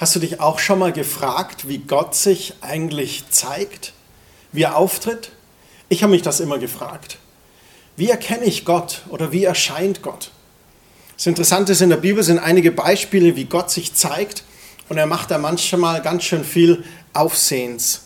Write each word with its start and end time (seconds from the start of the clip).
Hast 0.00 0.16
du 0.16 0.18
dich 0.18 0.40
auch 0.40 0.58
schon 0.58 0.78
mal 0.78 0.94
gefragt, 0.94 1.68
wie 1.68 1.76
Gott 1.76 2.14
sich 2.14 2.54
eigentlich 2.62 3.24
zeigt, 3.28 3.92
wie 4.50 4.62
er 4.62 4.78
auftritt? 4.78 5.32
Ich 5.90 6.02
habe 6.02 6.12
mich 6.12 6.22
das 6.22 6.40
immer 6.40 6.58
gefragt. 6.58 7.18
Wie 7.96 8.08
erkenne 8.08 8.46
ich 8.46 8.64
Gott 8.64 9.02
oder 9.10 9.30
wie 9.30 9.44
erscheint 9.44 10.00
Gott? 10.00 10.30
Das 11.18 11.26
Interessante 11.26 11.72
ist, 11.72 11.82
in 11.82 11.90
der 11.90 11.98
Bibel 11.98 12.22
sind 12.22 12.38
einige 12.38 12.72
Beispiele, 12.72 13.36
wie 13.36 13.44
Gott 13.44 13.70
sich 13.70 13.92
zeigt 13.92 14.42
und 14.88 14.96
er 14.96 15.04
macht 15.04 15.30
da 15.30 15.36
manchmal 15.36 16.00
ganz 16.00 16.24
schön 16.24 16.44
viel 16.44 16.82
Aufsehens. 17.12 18.04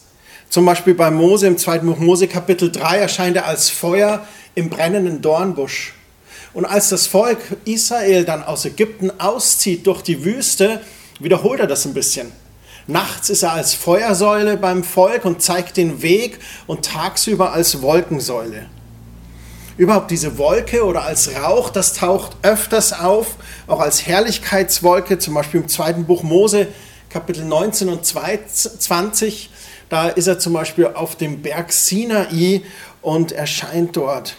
Zum 0.50 0.66
Beispiel 0.66 0.94
bei 0.94 1.12
Mose 1.12 1.46
im 1.46 1.58
2. 1.58 1.78
Buch 1.78 1.98
Mose 1.98 2.26
Kapitel 2.26 2.72
3 2.72 2.98
erscheint 2.98 3.36
er 3.36 3.46
als 3.46 3.70
Feuer 3.70 4.26
im 4.56 4.68
brennenden 4.68 5.22
Dornbusch. 5.22 5.94
Und 6.54 6.64
als 6.64 6.88
das 6.88 7.06
Volk 7.06 7.38
Israel 7.64 8.24
dann 8.24 8.42
aus 8.42 8.64
Ägypten 8.64 9.12
auszieht 9.20 9.86
durch 9.86 10.02
die 10.02 10.24
Wüste, 10.24 10.80
wiederholt 11.20 11.60
er 11.60 11.66
das 11.66 11.84
ein 11.84 11.94
bisschen. 11.94 12.32
Nachts 12.86 13.30
ist 13.30 13.42
er 13.42 13.52
als 13.52 13.72
Feuersäule 13.72 14.58
beim 14.58 14.84
Volk 14.84 15.24
und 15.24 15.40
zeigt 15.40 15.78
den 15.78 16.02
Weg 16.02 16.38
und 16.66 16.84
tagsüber 16.84 17.52
als 17.52 17.80
Wolkensäule. 17.80 18.66
Überhaupt 19.76 20.10
diese 20.10 20.38
Wolke 20.38 20.84
oder 20.84 21.02
als 21.02 21.34
Rauch, 21.34 21.70
das 21.70 21.94
taucht 21.94 22.36
öfters 22.42 22.92
auf, 22.92 23.36
auch 23.66 23.80
als 23.80 24.06
Herrlichkeitswolke, 24.06 25.18
zum 25.18 25.34
Beispiel 25.34 25.62
im 25.62 25.68
zweiten 25.68 26.04
Buch 26.04 26.22
Mose, 26.22 26.68
Kapitel 27.08 27.44
19 27.44 27.88
und 27.88 28.04
20. 28.04 29.50
Da 29.88 30.08
ist 30.08 30.26
er 30.26 30.38
zum 30.38 30.52
Beispiel 30.52 30.86
auf 30.86 31.16
dem 31.16 31.42
Berg 31.42 31.72
Sinai 31.72 32.62
und 33.02 33.32
erscheint 33.32 33.96
dort. 33.96 34.36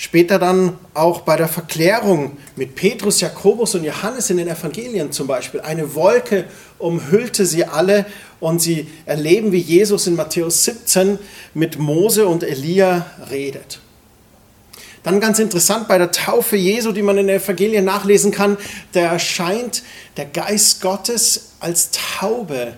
Später 0.00 0.38
dann 0.38 0.78
auch 0.94 1.22
bei 1.22 1.34
der 1.34 1.48
Verklärung 1.48 2.36
mit 2.54 2.76
Petrus, 2.76 3.20
Jakobus 3.20 3.74
und 3.74 3.82
Johannes 3.82 4.30
in 4.30 4.36
den 4.36 4.46
Evangelien 4.46 5.10
zum 5.10 5.26
Beispiel. 5.26 5.60
Eine 5.60 5.96
Wolke 5.96 6.44
umhüllte 6.78 7.44
sie 7.44 7.64
alle 7.64 8.06
und 8.38 8.62
sie 8.62 8.86
erleben, 9.06 9.50
wie 9.50 9.58
Jesus 9.58 10.06
in 10.06 10.14
Matthäus 10.14 10.62
17 10.66 11.18
mit 11.52 11.80
Mose 11.80 12.28
und 12.28 12.44
Elia 12.44 13.06
redet. 13.28 13.80
Dann 15.02 15.18
ganz 15.18 15.40
interessant 15.40 15.88
bei 15.88 15.98
der 15.98 16.12
Taufe 16.12 16.54
Jesu, 16.54 16.92
die 16.92 17.02
man 17.02 17.18
in 17.18 17.26
den 17.26 17.40
Evangelien 17.40 17.84
nachlesen 17.84 18.30
kann, 18.30 18.56
da 18.92 19.00
erscheint 19.00 19.82
der 20.16 20.26
Geist 20.26 20.80
Gottes 20.80 21.54
als 21.58 21.90
Taube 21.90 22.74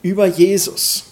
über 0.00 0.24
Jesus. 0.24 1.07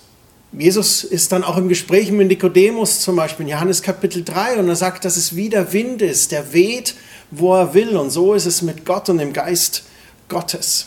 Jesus 0.53 1.05
ist 1.05 1.33
dann 1.33 1.45
auch 1.45 1.57
im 1.57 1.69
Gespräch 1.69 2.11
mit 2.11 2.29
Nikodemus 2.29 3.01
zum 3.01 3.17
Beispiel 3.17 3.47
in 3.47 3.53
Johannes 3.53 3.83
Kapitel 3.83 4.25
3 4.25 4.59
und 4.59 4.69
er 4.69 4.77
sagt, 4.77 5.05
dass 5.05 5.17
es 5.17 5.37
wie 5.37 5.49
der 5.49 5.73
Wind 5.73 6.03
ist, 6.03 6.33
der 6.33 6.53
weht, 6.53 6.95
wo 7.31 7.55
er 7.55 7.75
will. 7.75 7.97
Und 7.97 8.11
so 8.11 8.33
ist 8.33 8.47
es 8.47 8.63
mit 8.63 8.85
Gott 8.85 9.09
und 9.09 9.19
dem 9.19 9.33
Geist 9.33 9.83
Gottes. 10.29 10.87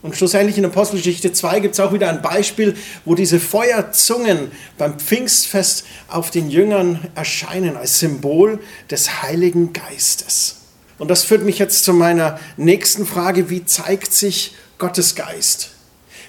Und 0.00 0.16
schlussendlich 0.16 0.56
in 0.56 0.64
Apostelgeschichte 0.64 1.32
2 1.32 1.60
gibt 1.60 1.74
es 1.74 1.80
auch 1.80 1.92
wieder 1.92 2.08
ein 2.08 2.22
Beispiel, 2.22 2.76
wo 3.04 3.16
diese 3.16 3.40
Feuerzungen 3.40 4.52
beim 4.76 4.98
Pfingstfest 4.98 5.84
auf 6.06 6.30
den 6.30 6.50
Jüngern 6.50 7.08
erscheinen 7.16 7.76
als 7.76 7.98
Symbol 7.98 8.60
des 8.90 9.22
Heiligen 9.22 9.72
Geistes. 9.72 10.56
Und 10.98 11.08
das 11.08 11.24
führt 11.24 11.44
mich 11.44 11.58
jetzt 11.58 11.82
zu 11.82 11.92
meiner 11.92 12.38
nächsten 12.56 13.06
Frage, 13.06 13.50
wie 13.50 13.64
zeigt 13.64 14.12
sich 14.12 14.54
Gottes 14.78 15.16
Geist? 15.16 15.70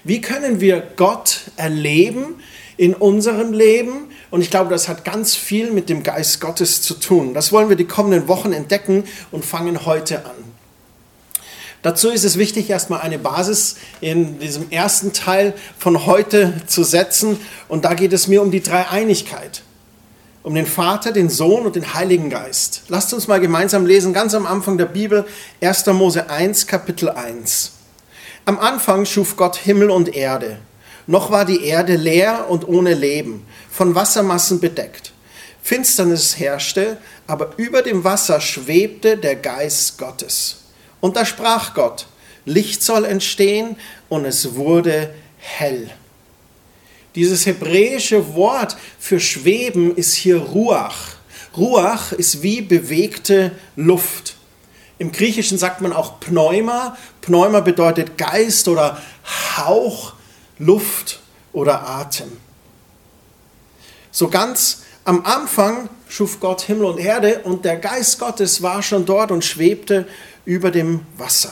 Wie 0.03 0.21
können 0.21 0.61
wir 0.61 0.81
Gott 0.95 1.41
erleben 1.55 2.35
in 2.79 2.93
unserem 2.93 3.51
Leben. 3.51 4.07
Und 4.31 4.41
ich 4.41 4.49
glaube, 4.49 4.69
das 4.69 4.87
hat 4.87 5.03
ganz 5.03 5.35
viel 5.35 5.71
mit 5.71 5.89
dem 5.89 6.01
Geist 6.01 6.39
Gottes 6.39 6.81
zu 6.81 6.93
tun. 6.93 7.33
Das 7.33 7.51
wollen 7.51 7.67
wir 7.67 7.75
die 7.75 7.85
kommenden 7.85 8.29
Wochen 8.29 8.53
entdecken 8.53 9.03
und 9.31 9.43
fangen 9.43 9.85
heute 9.85 10.25
an. 10.25 10.31
Dazu 11.81 12.09
ist 12.09 12.23
es 12.23 12.37
wichtig, 12.37 12.69
erstmal 12.69 13.01
eine 13.01 13.19
Basis 13.19 13.75
in 13.99 14.39
diesem 14.39 14.71
ersten 14.71 15.11
Teil 15.11 15.53
von 15.77 16.05
heute 16.05 16.53
zu 16.67 16.85
setzen. 16.85 17.37
Und 17.67 17.83
da 17.83 17.95
geht 17.95 18.13
es 18.13 18.29
mir 18.29 18.41
um 18.41 18.49
die 18.49 18.63
Dreieinigkeit. 18.63 19.61
Um 20.41 20.55
den 20.55 20.65
Vater, 20.65 21.11
den 21.11 21.29
Sohn 21.29 21.65
und 21.65 21.75
den 21.75 21.93
Heiligen 21.93 22.29
Geist. 22.29 22.83
Lasst 22.87 23.13
uns 23.13 23.27
mal 23.27 23.41
gemeinsam 23.41 23.85
lesen, 23.85 24.13
ganz 24.13 24.33
am 24.33 24.45
Anfang 24.45 24.77
der 24.77 24.85
Bibel, 24.85 25.25
1. 25.59 25.85
Mose 25.87 26.29
1, 26.29 26.65
Kapitel 26.65 27.09
1. 27.09 27.73
Am 28.45 28.57
Anfang 28.57 29.05
schuf 29.05 29.35
Gott 29.35 29.57
Himmel 29.57 29.89
und 29.89 30.15
Erde 30.15 30.59
noch 31.09 31.31
war 31.31 31.43
die 31.43 31.63
Erde 31.65 31.95
leer 31.95 32.45
und 32.49 32.67
ohne 32.67 32.93
Leben, 32.93 33.43
von 33.71 33.95
Wassermassen 33.95 34.59
bedeckt. 34.59 35.11
Finsternis 35.63 36.37
herrschte, 36.37 36.97
aber 37.25 37.53
über 37.57 37.81
dem 37.81 38.03
Wasser 38.03 38.39
schwebte 38.39 39.17
der 39.17 39.35
Geist 39.35 39.97
Gottes. 39.97 40.65
Und 40.99 41.15
da 41.15 41.25
sprach 41.25 41.73
Gott, 41.73 42.05
Licht 42.45 42.83
soll 42.83 43.05
entstehen, 43.05 43.75
und 44.07 44.23
es 44.23 44.53
wurde 44.53 45.11
hell. 45.39 45.89
Dieses 47.15 47.47
hebräische 47.47 48.35
Wort 48.35 48.77
für 48.99 49.19
schweben 49.19 49.95
ist 49.95 50.13
hier 50.13 50.37
Ruach. 50.37 51.15
Ruach 51.57 52.11
ist 52.11 52.43
wie 52.43 52.61
bewegte 52.61 53.53
Luft. 53.75 54.35
Im 54.99 55.11
Griechischen 55.11 55.57
sagt 55.57 55.81
man 55.81 55.91
auch 55.91 56.19
Pneuma. 56.19 56.95
Pneuma 57.21 57.61
bedeutet 57.61 58.15
Geist 58.19 58.67
oder 58.67 59.01
Hauch 59.57 60.13
Luft 60.59 61.19
oder 61.53 61.87
Atem. 61.87 62.31
So 64.11 64.27
ganz 64.27 64.83
am 65.05 65.25
Anfang 65.25 65.89
schuf 66.07 66.39
Gott 66.39 66.61
Himmel 66.61 66.85
und 66.85 66.99
Erde 66.99 67.41
und 67.43 67.65
der 67.65 67.77
Geist 67.77 68.19
Gottes 68.19 68.61
war 68.61 68.83
schon 68.83 69.05
dort 69.05 69.31
und 69.31 69.45
schwebte 69.45 70.07
über 70.45 70.71
dem 70.71 71.05
Wasser. 71.17 71.51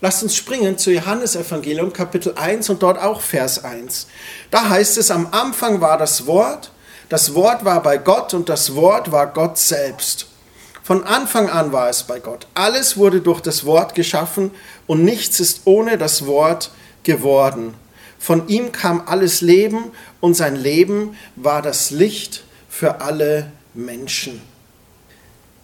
Lasst 0.00 0.22
uns 0.22 0.34
springen 0.34 0.78
zu 0.78 0.90
Johannes 0.90 1.36
Evangelium 1.36 1.92
Kapitel 1.92 2.34
1 2.34 2.68
und 2.70 2.82
dort 2.82 2.98
auch 2.98 3.20
Vers 3.20 3.64
1. 3.64 4.08
Da 4.50 4.68
heißt 4.68 4.98
es, 4.98 5.10
am 5.10 5.28
Anfang 5.30 5.80
war 5.80 5.96
das 5.96 6.26
Wort, 6.26 6.72
das 7.08 7.34
Wort 7.34 7.64
war 7.64 7.82
bei 7.82 7.98
Gott 7.98 8.34
und 8.34 8.48
das 8.48 8.74
Wort 8.74 9.12
war 9.12 9.28
Gott 9.28 9.58
selbst. 9.58 10.26
Von 10.82 11.04
Anfang 11.04 11.48
an 11.48 11.70
war 11.70 11.88
es 11.88 12.02
bei 12.02 12.18
Gott. 12.18 12.48
Alles 12.54 12.96
wurde 12.96 13.20
durch 13.20 13.40
das 13.40 13.64
Wort 13.64 13.94
geschaffen 13.94 14.50
und 14.88 15.04
nichts 15.04 15.38
ist 15.38 15.60
ohne 15.66 15.96
das 15.96 16.26
Wort 16.26 16.72
geworden. 17.04 17.74
Von 18.22 18.46
ihm 18.46 18.70
kam 18.70 19.02
alles 19.04 19.40
Leben 19.40 19.90
und 20.20 20.34
sein 20.34 20.54
Leben 20.54 21.16
war 21.34 21.60
das 21.60 21.90
Licht 21.90 22.44
für 22.68 23.00
alle 23.00 23.50
Menschen. 23.74 24.40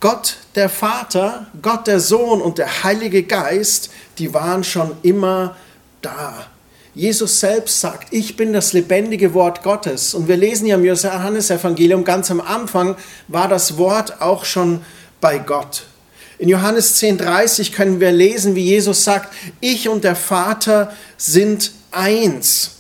Gott 0.00 0.38
der 0.56 0.68
Vater, 0.68 1.46
Gott 1.62 1.86
der 1.86 2.00
Sohn 2.00 2.42
und 2.42 2.58
der 2.58 2.82
Heilige 2.82 3.22
Geist, 3.22 3.90
die 4.18 4.34
waren 4.34 4.64
schon 4.64 4.96
immer 5.04 5.56
da. 6.02 6.48
Jesus 6.96 7.38
selbst 7.38 7.80
sagt, 7.80 8.12
ich 8.12 8.36
bin 8.36 8.52
das 8.52 8.72
lebendige 8.72 9.34
Wort 9.34 9.62
Gottes. 9.62 10.12
Und 10.12 10.26
wir 10.26 10.36
lesen 10.36 10.66
ja 10.66 10.74
im 10.74 10.84
Johannesevangelium 10.84 12.02
ganz 12.02 12.28
am 12.28 12.40
Anfang, 12.40 12.96
war 13.28 13.46
das 13.46 13.78
Wort 13.78 14.20
auch 14.20 14.44
schon 14.44 14.82
bei 15.20 15.38
Gott. 15.38 15.84
In 16.38 16.48
Johannes 16.48 17.00
10.30 17.00 17.70
können 17.70 18.00
wir 18.00 18.10
lesen, 18.10 18.56
wie 18.56 18.64
Jesus 18.64 19.04
sagt, 19.04 19.32
ich 19.60 19.88
und 19.88 20.02
der 20.02 20.16
Vater 20.16 20.92
sind 21.16 21.77
eins. 21.90 22.72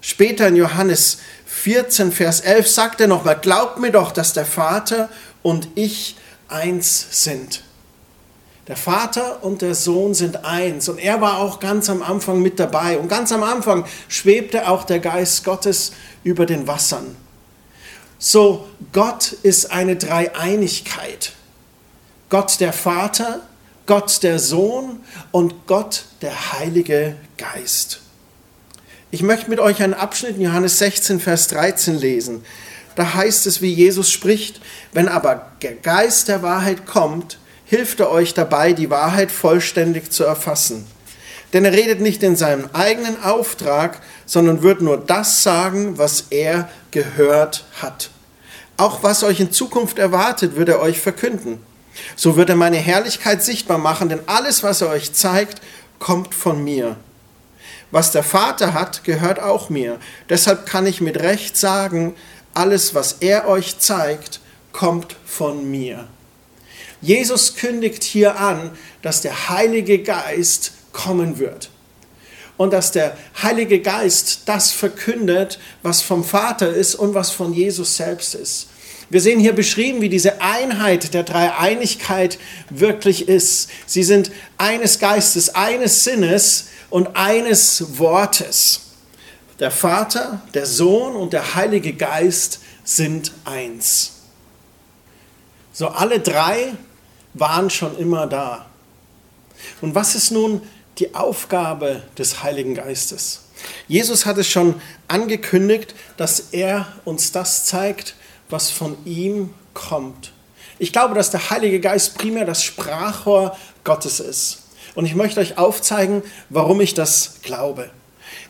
Später 0.00 0.48
in 0.48 0.56
Johannes 0.56 1.18
14, 1.46 2.12
Vers 2.12 2.40
11 2.40 2.68
sagt 2.68 3.00
er 3.00 3.06
nochmal, 3.06 3.38
glaubt 3.38 3.78
mir 3.78 3.92
doch, 3.92 4.12
dass 4.12 4.32
der 4.32 4.46
Vater 4.46 5.08
und 5.42 5.68
ich 5.74 6.16
eins 6.48 7.24
sind. 7.24 7.62
Der 8.66 8.76
Vater 8.76 9.42
und 9.42 9.62
der 9.62 9.74
Sohn 9.74 10.14
sind 10.14 10.44
eins 10.44 10.88
und 10.88 10.98
er 10.98 11.20
war 11.20 11.38
auch 11.38 11.58
ganz 11.58 11.90
am 11.90 12.02
Anfang 12.02 12.40
mit 12.40 12.60
dabei 12.60 12.98
und 12.98 13.08
ganz 13.08 13.32
am 13.32 13.42
Anfang 13.42 13.84
schwebte 14.08 14.68
auch 14.68 14.84
der 14.84 15.00
Geist 15.00 15.44
Gottes 15.44 15.92
über 16.22 16.46
den 16.46 16.66
Wassern. 16.66 17.16
So, 18.18 18.68
Gott 18.92 19.32
ist 19.42 19.70
eine 19.70 19.96
Dreieinigkeit. 19.96 21.32
Gott 22.28 22.60
der 22.60 22.72
Vater, 22.72 23.40
Gott 23.86 24.22
der 24.22 24.38
Sohn 24.38 25.00
und 25.32 25.66
Gott 25.66 26.04
der 26.22 26.52
Heilige 26.52 27.16
Geist. 27.38 28.02
Ich 29.12 29.22
möchte 29.22 29.50
mit 29.50 29.58
euch 29.58 29.82
einen 29.82 29.94
Abschnitt 29.94 30.36
in 30.36 30.42
Johannes 30.42 30.78
16, 30.78 31.18
Vers 31.18 31.48
13 31.48 31.98
lesen. 31.98 32.44
Da 32.94 33.14
heißt 33.14 33.44
es, 33.48 33.60
wie 33.60 33.72
Jesus 33.72 34.08
spricht, 34.08 34.60
wenn 34.92 35.08
aber 35.08 35.50
der 35.62 35.72
Geist 35.72 36.28
der 36.28 36.42
Wahrheit 36.42 36.86
kommt, 36.86 37.38
hilft 37.64 37.98
er 37.98 38.12
euch 38.12 38.34
dabei, 38.34 38.72
die 38.72 38.88
Wahrheit 38.88 39.32
vollständig 39.32 40.12
zu 40.12 40.22
erfassen. 40.22 40.86
Denn 41.52 41.64
er 41.64 41.72
redet 41.72 42.00
nicht 42.00 42.22
in 42.22 42.36
seinem 42.36 42.70
eigenen 42.72 43.20
Auftrag, 43.20 44.00
sondern 44.26 44.62
wird 44.62 44.80
nur 44.80 44.96
das 44.96 45.42
sagen, 45.42 45.98
was 45.98 46.26
er 46.30 46.68
gehört 46.92 47.64
hat. 47.82 48.10
Auch 48.76 49.02
was 49.02 49.24
euch 49.24 49.40
in 49.40 49.50
Zukunft 49.50 49.98
erwartet, 49.98 50.54
wird 50.54 50.68
er 50.68 50.80
euch 50.80 51.00
verkünden. 51.00 51.58
So 52.14 52.36
wird 52.36 52.48
er 52.48 52.56
meine 52.56 52.76
Herrlichkeit 52.76 53.42
sichtbar 53.42 53.78
machen, 53.78 54.08
denn 54.08 54.20
alles, 54.26 54.62
was 54.62 54.82
er 54.82 54.90
euch 54.90 55.12
zeigt, 55.12 55.60
kommt 55.98 56.32
von 56.32 56.62
mir. 56.62 56.96
Was 57.90 58.12
der 58.12 58.22
Vater 58.22 58.72
hat, 58.74 59.04
gehört 59.04 59.40
auch 59.40 59.68
mir. 59.68 59.98
Deshalb 60.28 60.66
kann 60.66 60.86
ich 60.86 61.00
mit 61.00 61.18
Recht 61.20 61.56
sagen, 61.56 62.14
alles, 62.54 62.94
was 62.94 63.16
er 63.20 63.48
euch 63.48 63.78
zeigt, 63.78 64.40
kommt 64.72 65.16
von 65.24 65.70
mir. 65.70 66.06
Jesus 67.00 67.56
kündigt 67.56 68.04
hier 68.04 68.38
an, 68.38 68.70
dass 69.02 69.22
der 69.22 69.48
Heilige 69.48 70.02
Geist 70.02 70.72
kommen 70.92 71.38
wird. 71.38 71.70
und 72.60 72.74
dass 72.74 72.92
der 72.92 73.16
Heilige 73.42 73.80
Geist 73.80 74.42
das 74.44 74.70
verkündet, 74.70 75.58
was 75.82 76.02
vom 76.02 76.22
Vater 76.22 76.68
ist 76.68 76.94
und 76.94 77.14
was 77.14 77.30
von 77.30 77.54
Jesus 77.54 77.96
selbst 77.96 78.34
ist. 78.34 78.66
Wir 79.08 79.22
sehen 79.22 79.40
hier 79.40 79.54
beschrieben, 79.54 80.02
wie 80.02 80.10
diese 80.10 80.42
Einheit 80.42 81.14
der 81.14 81.22
Dreieinigkeit 81.22 82.38
wirklich 82.68 83.30
ist. 83.30 83.70
Sie 83.86 84.02
sind 84.02 84.30
eines 84.58 84.98
Geistes, 84.98 85.54
eines 85.54 86.04
Sinnes 86.04 86.66
und 86.90 87.16
eines 87.16 87.98
Wortes. 87.98 88.80
Der 89.58 89.70
Vater, 89.70 90.42
der 90.54 90.66
Sohn 90.66 91.14
und 91.14 91.32
der 91.32 91.54
Heilige 91.54 91.92
Geist 91.92 92.60
sind 92.84 93.32
eins. 93.44 94.12
So 95.72 95.88
alle 95.88 96.20
drei 96.20 96.74
waren 97.34 97.70
schon 97.70 97.96
immer 97.98 98.26
da. 98.26 98.66
Und 99.80 99.94
was 99.94 100.14
ist 100.14 100.30
nun 100.30 100.62
die 100.98 101.14
Aufgabe 101.14 102.02
des 102.18 102.42
Heiligen 102.42 102.74
Geistes? 102.74 103.42
Jesus 103.86 104.26
hat 104.26 104.38
es 104.38 104.48
schon 104.48 104.80
angekündigt, 105.08 105.94
dass 106.16 106.40
er 106.52 106.88
uns 107.04 107.32
das 107.32 107.66
zeigt, 107.66 108.14
was 108.48 108.70
von 108.70 108.96
ihm 109.04 109.52
kommt. 109.74 110.32
Ich 110.78 110.92
glaube, 110.92 111.14
dass 111.14 111.30
der 111.30 111.50
Heilige 111.50 111.78
Geist 111.78 112.16
primär 112.16 112.46
das 112.46 112.64
Sprachrohr 112.64 113.56
Gottes 113.84 114.18
ist. 114.18 114.59
Und 114.94 115.06
ich 115.06 115.14
möchte 115.14 115.40
euch 115.40 115.58
aufzeigen, 115.58 116.22
warum 116.48 116.80
ich 116.80 116.94
das 116.94 117.40
glaube. 117.42 117.90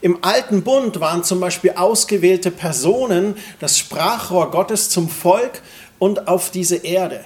Im 0.01 0.25
alten 0.25 0.63
Bund 0.63 1.01
waren 1.01 1.25
zum 1.25 1.41
Beispiel 1.41 1.73
ausgewählte 1.73 2.51
Personen 2.51 3.37
das 3.59 3.79
Sprachrohr 3.79 4.51
Gottes 4.51 4.89
zum 4.89 5.09
Volk 5.09 5.63
und 5.99 6.29
auf 6.29 6.51
diese 6.51 6.77
Erde. 6.77 7.25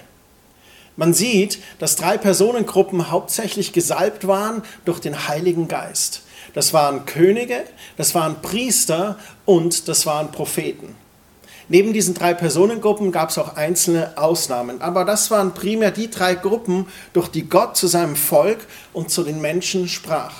Man 0.96 1.14
sieht, 1.14 1.58
dass 1.78 1.96
drei 1.96 2.18
Personengruppen 2.18 3.10
hauptsächlich 3.10 3.72
gesalbt 3.72 4.26
waren 4.26 4.62
durch 4.84 5.00
den 5.00 5.28
Heiligen 5.28 5.66
Geist. 5.66 6.22
Das 6.52 6.72
waren 6.72 7.04
Könige, 7.04 7.64
das 7.96 8.14
waren 8.14 8.40
Priester 8.42 9.18
und 9.44 9.88
das 9.88 10.06
waren 10.06 10.30
Propheten. 10.30 10.94
Neben 11.68 11.92
diesen 11.92 12.14
drei 12.14 12.34
Personengruppen 12.34 13.10
gab 13.10 13.30
es 13.30 13.38
auch 13.38 13.56
einzelne 13.56 14.18
Ausnahmen, 14.18 14.82
aber 14.82 15.04
das 15.04 15.30
waren 15.30 15.54
primär 15.54 15.90
die 15.90 16.10
drei 16.10 16.34
Gruppen, 16.34 16.86
durch 17.12 17.28
die 17.28 17.48
Gott 17.48 17.76
zu 17.76 17.86
seinem 17.86 18.16
Volk 18.16 18.58
und 18.92 19.10
zu 19.10 19.22
den 19.22 19.40
Menschen 19.40 19.88
sprach. 19.88 20.34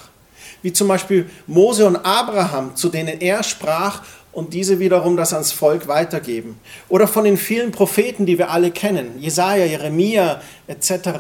Wie 0.63 0.73
zum 0.73 0.89
Beispiel 0.89 1.31
Mose 1.47 1.87
und 1.87 1.97
Abraham, 1.97 2.77
zu 2.77 2.89
denen 2.89 3.21
er 3.21 3.43
sprach 3.43 4.03
und 4.33 4.53
diese 4.53 4.79
wiederum 4.81 5.17
das 5.17 5.33
ans 5.33 5.53
Volk 5.53 5.89
weitergeben. 5.89 6.59
Oder 6.89 7.07
von 7.07 7.25
den 7.25 7.39
vielen 7.39 7.73
Propheten, 7.73 8.27
die 8.27 8.39
wir 8.39 8.51
alle 8.51 8.71
kennen, 8.71 9.19
Jesaja, 9.19 9.65
Jeremia 9.65 10.43
etc. 10.67 11.11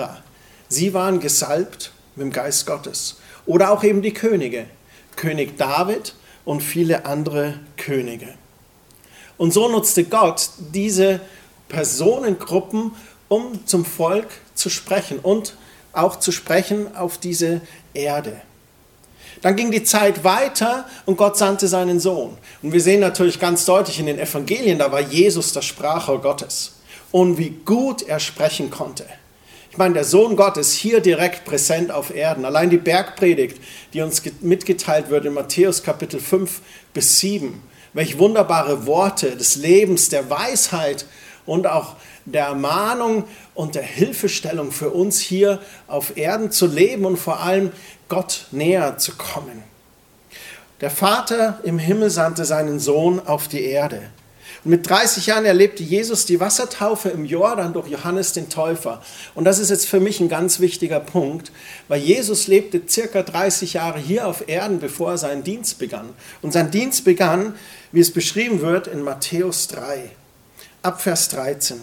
Sie 0.68 0.92
waren 0.92 1.20
gesalbt 1.20 1.92
mit 2.16 2.26
dem 2.26 2.32
Geist 2.32 2.66
Gottes. 2.66 3.18
Oder 3.46 3.70
auch 3.70 3.84
eben 3.84 4.02
die 4.02 4.14
Könige, 4.14 4.66
König 5.16 5.56
David 5.56 6.14
und 6.44 6.62
viele 6.62 7.06
andere 7.06 7.60
Könige. 7.76 8.34
Und 9.36 9.52
so 9.52 9.68
nutzte 9.68 10.04
Gott 10.04 10.50
diese 10.58 11.20
Personengruppen, 11.68 12.92
um 13.28 13.66
zum 13.66 13.84
Volk 13.84 14.28
zu 14.54 14.70
sprechen 14.70 15.18
und 15.18 15.56
auch 15.92 16.16
zu 16.18 16.32
sprechen 16.32 16.94
auf 16.96 17.18
diese 17.18 17.60
Erde. 17.94 18.40
Dann 19.42 19.56
ging 19.56 19.70
die 19.70 19.82
Zeit 19.82 20.24
weiter 20.24 20.86
und 21.06 21.16
Gott 21.16 21.36
sandte 21.36 21.68
seinen 21.68 22.00
Sohn. 22.00 22.36
Und 22.62 22.72
wir 22.72 22.80
sehen 22.80 23.00
natürlich 23.00 23.40
ganz 23.40 23.64
deutlich 23.64 23.98
in 23.98 24.06
den 24.06 24.18
Evangelien, 24.18 24.78
da 24.78 24.90
war 24.90 25.00
Jesus 25.00 25.52
das 25.52 25.64
Sprachrohr 25.64 26.20
Gottes. 26.20 26.76
Und 27.10 27.38
wie 27.38 27.50
gut 27.50 28.02
er 28.02 28.20
sprechen 28.20 28.70
konnte. 28.70 29.04
Ich 29.70 29.78
meine, 29.78 29.94
der 29.94 30.04
Sohn 30.04 30.36
Gottes 30.36 30.72
hier 30.72 31.00
direkt 31.00 31.44
präsent 31.44 31.90
auf 31.90 32.14
Erden. 32.14 32.44
Allein 32.44 32.70
die 32.70 32.78
Bergpredigt, 32.78 33.60
die 33.92 34.02
uns 34.02 34.22
mitgeteilt 34.40 35.10
wird 35.10 35.24
in 35.24 35.34
Matthäus 35.34 35.82
Kapitel 35.82 36.20
5 36.20 36.60
bis 36.92 37.18
7 37.18 37.60
Welch 37.94 38.18
wunderbare 38.18 38.86
Worte 38.86 39.36
des 39.36 39.56
Lebens, 39.56 40.08
der 40.08 40.28
Weisheit 40.28 41.06
und 41.46 41.66
auch 41.66 41.96
der 42.24 42.46
Ermahnung 42.46 43.24
und 43.54 43.74
der 43.74 43.82
Hilfestellung 43.82 44.72
für 44.72 44.90
uns 44.90 45.20
hier 45.20 45.60
auf 45.86 46.16
Erden 46.16 46.50
zu 46.50 46.66
leben 46.66 47.04
und 47.04 47.16
vor 47.16 47.40
allem 47.40 47.70
Gott 48.08 48.46
näher 48.50 48.98
zu 48.98 49.12
kommen. 49.12 49.62
Der 50.80 50.90
Vater 50.90 51.60
im 51.62 51.78
Himmel 51.78 52.10
sandte 52.10 52.44
seinen 52.44 52.80
Sohn 52.80 53.20
auf 53.24 53.48
die 53.48 53.64
Erde. 53.64 54.02
Mit 54.66 54.88
30 54.88 55.26
Jahren 55.26 55.44
erlebte 55.44 55.82
Jesus 55.82 56.24
die 56.24 56.40
Wassertaufe 56.40 57.10
im 57.10 57.26
Jordan 57.26 57.74
durch 57.74 57.88
Johannes 57.88 58.32
den 58.32 58.48
Täufer. 58.48 59.02
Und 59.34 59.44
das 59.44 59.58
ist 59.58 59.68
jetzt 59.68 59.86
für 59.86 60.00
mich 60.00 60.20
ein 60.20 60.30
ganz 60.30 60.58
wichtiger 60.58 61.00
Punkt, 61.00 61.52
weil 61.86 62.00
Jesus 62.00 62.46
lebte 62.46 62.80
circa 62.88 63.22
30 63.22 63.74
Jahre 63.74 63.98
hier 63.98 64.26
auf 64.26 64.48
Erden, 64.48 64.80
bevor 64.80 65.10
er 65.10 65.18
seinen 65.18 65.44
Dienst 65.44 65.78
begann. 65.78 66.08
Und 66.40 66.54
sein 66.54 66.70
Dienst 66.70 67.04
begann, 67.04 67.54
wie 67.92 68.00
es 68.00 68.10
beschrieben 68.10 68.62
wird 68.62 68.86
in 68.86 69.02
Matthäus 69.02 69.68
3, 69.68 70.10
ab 70.80 71.02
Vers 71.02 71.28
13. 71.28 71.82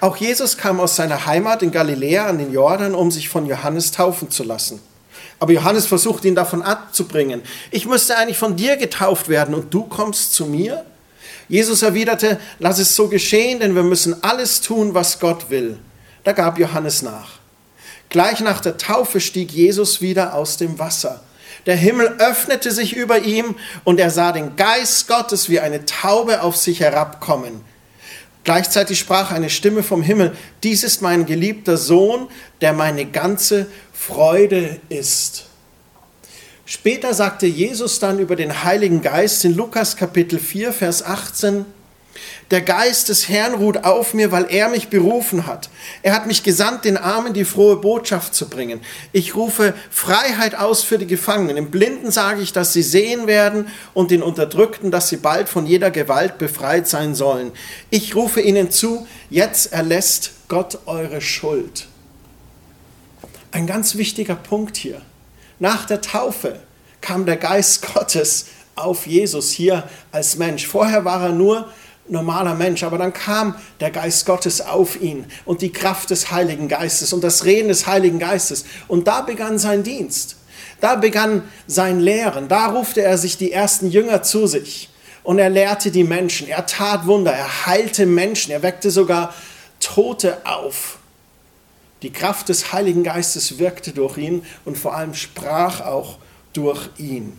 Auch 0.00 0.16
Jesus 0.16 0.56
kam 0.56 0.78
aus 0.78 0.94
seiner 0.94 1.26
Heimat 1.26 1.64
in 1.64 1.72
Galiläa 1.72 2.28
an 2.28 2.38
den 2.38 2.52
Jordan, 2.52 2.94
um 2.94 3.10
sich 3.10 3.28
von 3.28 3.46
Johannes 3.46 3.90
taufen 3.90 4.30
zu 4.30 4.44
lassen. 4.44 4.80
Aber 5.40 5.52
Johannes 5.52 5.86
versucht 5.86 6.24
ihn 6.24 6.36
davon 6.36 6.62
abzubringen. 6.62 7.42
Ich 7.72 7.84
müsste 7.84 8.16
eigentlich 8.16 8.38
von 8.38 8.54
dir 8.54 8.76
getauft 8.76 9.28
werden 9.28 9.56
und 9.56 9.74
du 9.74 9.82
kommst 9.82 10.34
zu 10.34 10.46
mir? 10.46 10.84
Jesus 11.48 11.82
erwiderte, 11.82 12.38
lass 12.58 12.78
es 12.78 12.96
so 12.96 13.08
geschehen, 13.08 13.60
denn 13.60 13.74
wir 13.74 13.82
müssen 13.82 14.22
alles 14.22 14.60
tun, 14.60 14.94
was 14.94 15.20
Gott 15.20 15.50
will. 15.50 15.78
Da 16.24 16.32
gab 16.32 16.58
Johannes 16.58 17.02
nach. 17.02 17.38
Gleich 18.08 18.40
nach 18.40 18.60
der 18.60 18.78
Taufe 18.78 19.20
stieg 19.20 19.52
Jesus 19.52 20.00
wieder 20.00 20.34
aus 20.34 20.56
dem 20.56 20.78
Wasser. 20.78 21.22
Der 21.66 21.76
Himmel 21.76 22.14
öffnete 22.18 22.70
sich 22.70 22.94
über 22.94 23.20
ihm 23.20 23.56
und 23.84 23.98
er 23.98 24.10
sah 24.10 24.32
den 24.32 24.56
Geist 24.56 25.08
Gottes 25.08 25.48
wie 25.48 25.60
eine 25.60 25.84
Taube 25.84 26.42
auf 26.42 26.56
sich 26.56 26.80
herabkommen. 26.80 27.60
Gleichzeitig 28.44 29.00
sprach 29.00 29.32
eine 29.32 29.50
Stimme 29.50 29.82
vom 29.82 30.02
Himmel, 30.02 30.36
dies 30.62 30.84
ist 30.84 31.02
mein 31.02 31.26
geliebter 31.26 31.76
Sohn, 31.76 32.28
der 32.60 32.72
meine 32.72 33.04
ganze 33.06 33.66
Freude 33.92 34.78
ist. 34.88 35.46
Später 36.68 37.14
sagte 37.14 37.46
Jesus 37.46 38.00
dann 38.00 38.18
über 38.18 38.34
den 38.34 38.64
Heiligen 38.64 39.00
Geist 39.00 39.44
in 39.44 39.54
Lukas 39.54 39.96
Kapitel 39.96 40.40
4, 40.40 40.72
Vers 40.72 41.04
18, 41.04 41.64
der 42.50 42.60
Geist 42.60 43.08
des 43.08 43.28
Herrn 43.28 43.54
ruht 43.54 43.84
auf 43.84 44.14
mir, 44.14 44.32
weil 44.32 44.46
er 44.50 44.68
mich 44.68 44.88
berufen 44.88 45.46
hat. 45.46 45.70
Er 46.02 46.12
hat 46.12 46.26
mich 46.26 46.42
gesandt, 46.42 46.84
den 46.84 46.96
Armen 46.96 47.34
die 47.34 47.44
frohe 47.44 47.76
Botschaft 47.76 48.34
zu 48.34 48.48
bringen. 48.48 48.80
Ich 49.12 49.36
rufe 49.36 49.74
Freiheit 49.90 50.56
aus 50.56 50.82
für 50.82 50.98
die 50.98 51.06
Gefangenen. 51.06 51.54
Dem 51.54 51.70
Blinden 51.70 52.10
sage 52.10 52.42
ich, 52.42 52.52
dass 52.52 52.72
sie 52.72 52.82
sehen 52.82 53.28
werden 53.28 53.68
und 53.94 54.10
den 54.10 54.24
Unterdrückten, 54.24 54.90
dass 54.90 55.08
sie 55.08 55.18
bald 55.18 55.48
von 55.48 55.66
jeder 55.66 55.92
Gewalt 55.92 56.36
befreit 56.36 56.88
sein 56.88 57.14
sollen. 57.14 57.52
Ich 57.90 58.16
rufe 58.16 58.40
ihnen 58.40 58.72
zu, 58.72 59.06
jetzt 59.30 59.72
erlässt 59.72 60.32
Gott 60.48 60.80
eure 60.86 61.20
Schuld. 61.20 61.86
Ein 63.52 63.68
ganz 63.68 63.94
wichtiger 63.94 64.34
Punkt 64.34 64.76
hier. 64.76 65.00
Nach 65.58 65.86
der 65.86 66.00
Taufe 66.00 66.60
kam 67.00 67.26
der 67.26 67.36
Geist 67.36 67.94
Gottes 67.94 68.46
auf 68.74 69.06
Jesus 69.06 69.50
hier 69.50 69.84
als 70.12 70.36
Mensch. 70.36 70.66
Vorher 70.66 71.04
war 71.04 71.22
er 71.22 71.32
nur 71.32 71.68
normaler 72.08 72.54
Mensch, 72.54 72.82
aber 72.82 72.98
dann 72.98 73.12
kam 73.12 73.56
der 73.80 73.90
Geist 73.90 74.26
Gottes 74.26 74.60
auf 74.60 75.00
ihn 75.00 75.26
und 75.44 75.62
die 75.62 75.72
Kraft 75.72 76.10
des 76.10 76.30
Heiligen 76.30 76.68
Geistes 76.68 77.12
und 77.12 77.24
das 77.24 77.44
Reden 77.44 77.68
des 77.68 77.86
Heiligen 77.86 78.18
Geistes. 78.18 78.64
Und 78.86 79.08
da 79.08 79.22
begann 79.22 79.58
sein 79.58 79.82
Dienst. 79.82 80.36
Da 80.80 80.96
begann 80.96 81.42
sein 81.66 82.00
Lehren. 82.00 82.48
Da 82.48 82.66
rufte 82.66 83.02
er 83.02 83.18
sich 83.18 83.38
die 83.38 83.50
ersten 83.50 83.90
Jünger 83.90 84.22
zu 84.22 84.46
sich 84.46 84.90
und 85.22 85.38
er 85.38 85.48
lehrte 85.48 85.90
die 85.90 86.04
Menschen. 86.04 86.48
Er 86.48 86.66
tat 86.66 87.06
Wunder. 87.06 87.32
Er 87.32 87.66
heilte 87.66 88.06
Menschen. 88.06 88.52
Er 88.52 88.62
weckte 88.62 88.90
sogar 88.90 89.34
Tote 89.80 90.38
auf. 90.44 90.98
Die 92.02 92.12
Kraft 92.12 92.48
des 92.48 92.72
Heiligen 92.72 93.04
Geistes 93.04 93.58
wirkte 93.58 93.92
durch 93.92 94.18
ihn 94.18 94.44
und 94.64 94.76
vor 94.76 94.94
allem 94.94 95.14
sprach 95.14 95.80
auch 95.80 96.18
durch 96.52 96.88
ihn. 96.98 97.38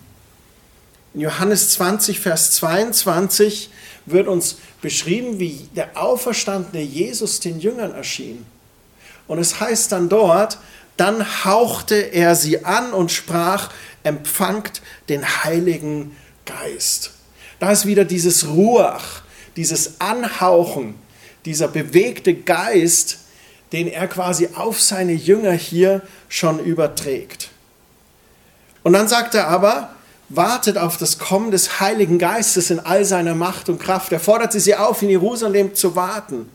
In 1.13 1.21
Johannes 1.21 1.71
20, 1.71 2.19
Vers 2.19 2.51
22 2.53 3.69
wird 4.05 4.27
uns 4.27 4.57
beschrieben, 4.81 5.39
wie 5.39 5.67
der 5.75 5.97
auferstandene 5.97 6.83
Jesus 6.83 7.39
den 7.39 7.59
Jüngern 7.59 7.93
erschien. 7.93 8.45
Und 9.27 9.39
es 9.39 9.59
heißt 9.59 9.91
dann 9.91 10.09
dort, 10.09 10.57
dann 10.95 11.45
hauchte 11.45 11.95
er 11.95 12.35
sie 12.35 12.65
an 12.65 12.93
und 12.93 13.11
sprach, 13.11 13.71
empfangt 14.03 14.81
den 15.09 15.43
Heiligen 15.43 16.15
Geist. 16.45 17.11
Da 17.59 17.71
ist 17.71 17.85
wieder 17.85 18.05
dieses 18.05 18.47
Ruach, 18.47 19.21
dieses 19.55 19.99
Anhauchen, 19.99 20.95
dieser 21.45 21.67
bewegte 21.67 22.33
Geist, 22.33 23.19
den 23.71 23.87
er 23.87 24.07
quasi 24.07 24.49
auf 24.55 24.81
seine 24.81 25.13
Jünger 25.13 25.51
hier 25.51 26.01
schon 26.29 26.59
überträgt. 26.59 27.49
Und 28.83 28.93
dann 28.93 29.07
sagt 29.07 29.35
er 29.35 29.47
aber, 29.47 29.89
wartet 30.29 30.77
auf 30.77 30.97
das 30.97 31.19
Kommen 31.19 31.51
des 31.51 31.79
Heiligen 31.79 32.19
Geistes 32.19 32.69
in 32.69 32.79
all 32.79 33.05
seiner 33.05 33.35
Macht 33.35 33.69
und 33.69 33.79
Kraft. 33.79 34.11
Er 34.11 34.19
forderte 34.19 34.59
sie 34.59 34.75
auf, 34.75 35.01
in 35.01 35.09
Jerusalem 35.09 35.75
zu 35.75 35.95
warten. 35.95 36.49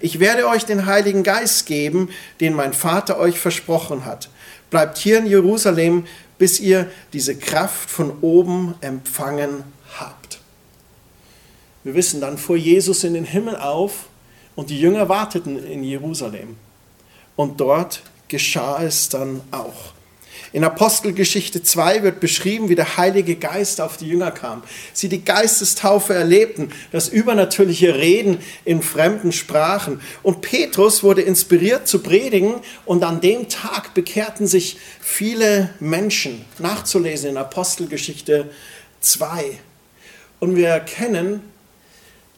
Ich 0.00 0.20
werde 0.20 0.46
euch 0.46 0.64
den 0.64 0.86
Heiligen 0.86 1.22
Geist 1.22 1.66
geben, 1.66 2.10
den 2.40 2.54
mein 2.54 2.72
Vater 2.72 3.18
euch 3.18 3.40
versprochen 3.40 4.04
hat. 4.04 4.28
Bleibt 4.68 4.98
hier 4.98 5.18
in 5.18 5.26
Jerusalem, 5.26 6.06
bis 6.38 6.60
ihr 6.60 6.90
diese 7.12 7.36
Kraft 7.36 7.90
von 7.90 8.18
oben 8.20 8.74
empfangen 8.80 9.64
habt. 9.98 10.40
Wir 11.82 11.94
wissen, 11.94 12.20
dann 12.20 12.36
fuhr 12.36 12.56
Jesus 12.56 13.04
in 13.04 13.14
den 13.14 13.24
Himmel 13.24 13.56
auf 13.56 14.09
und 14.60 14.68
die 14.68 14.78
Jünger 14.78 15.08
warteten 15.08 15.64
in 15.64 15.82
Jerusalem. 15.82 16.54
Und 17.34 17.62
dort 17.62 18.02
geschah 18.28 18.82
es 18.82 19.08
dann 19.08 19.40
auch. 19.50 19.94
In 20.52 20.64
Apostelgeschichte 20.64 21.62
2 21.62 22.02
wird 22.02 22.20
beschrieben, 22.20 22.68
wie 22.68 22.74
der 22.74 22.98
Heilige 22.98 23.36
Geist 23.36 23.80
auf 23.80 23.96
die 23.96 24.06
Jünger 24.06 24.32
kam. 24.32 24.62
Sie 24.92 25.08
die 25.08 25.24
Geistestaufe 25.24 26.12
erlebten, 26.12 26.72
das 26.92 27.08
übernatürliche 27.08 27.94
Reden 27.94 28.36
in 28.66 28.82
fremden 28.82 29.32
Sprachen. 29.32 30.02
Und 30.22 30.42
Petrus 30.42 31.02
wurde 31.02 31.22
inspiriert 31.22 31.88
zu 31.88 32.02
predigen 32.02 32.56
und 32.84 33.02
an 33.02 33.22
dem 33.22 33.48
Tag 33.48 33.94
bekehrten 33.94 34.46
sich 34.46 34.76
viele 35.00 35.70
Menschen. 35.80 36.44
Nachzulesen 36.58 37.30
in 37.30 37.36
Apostelgeschichte 37.38 38.50
2. 39.00 39.58
Und 40.38 40.56
wir 40.56 40.68
erkennen, 40.68 41.40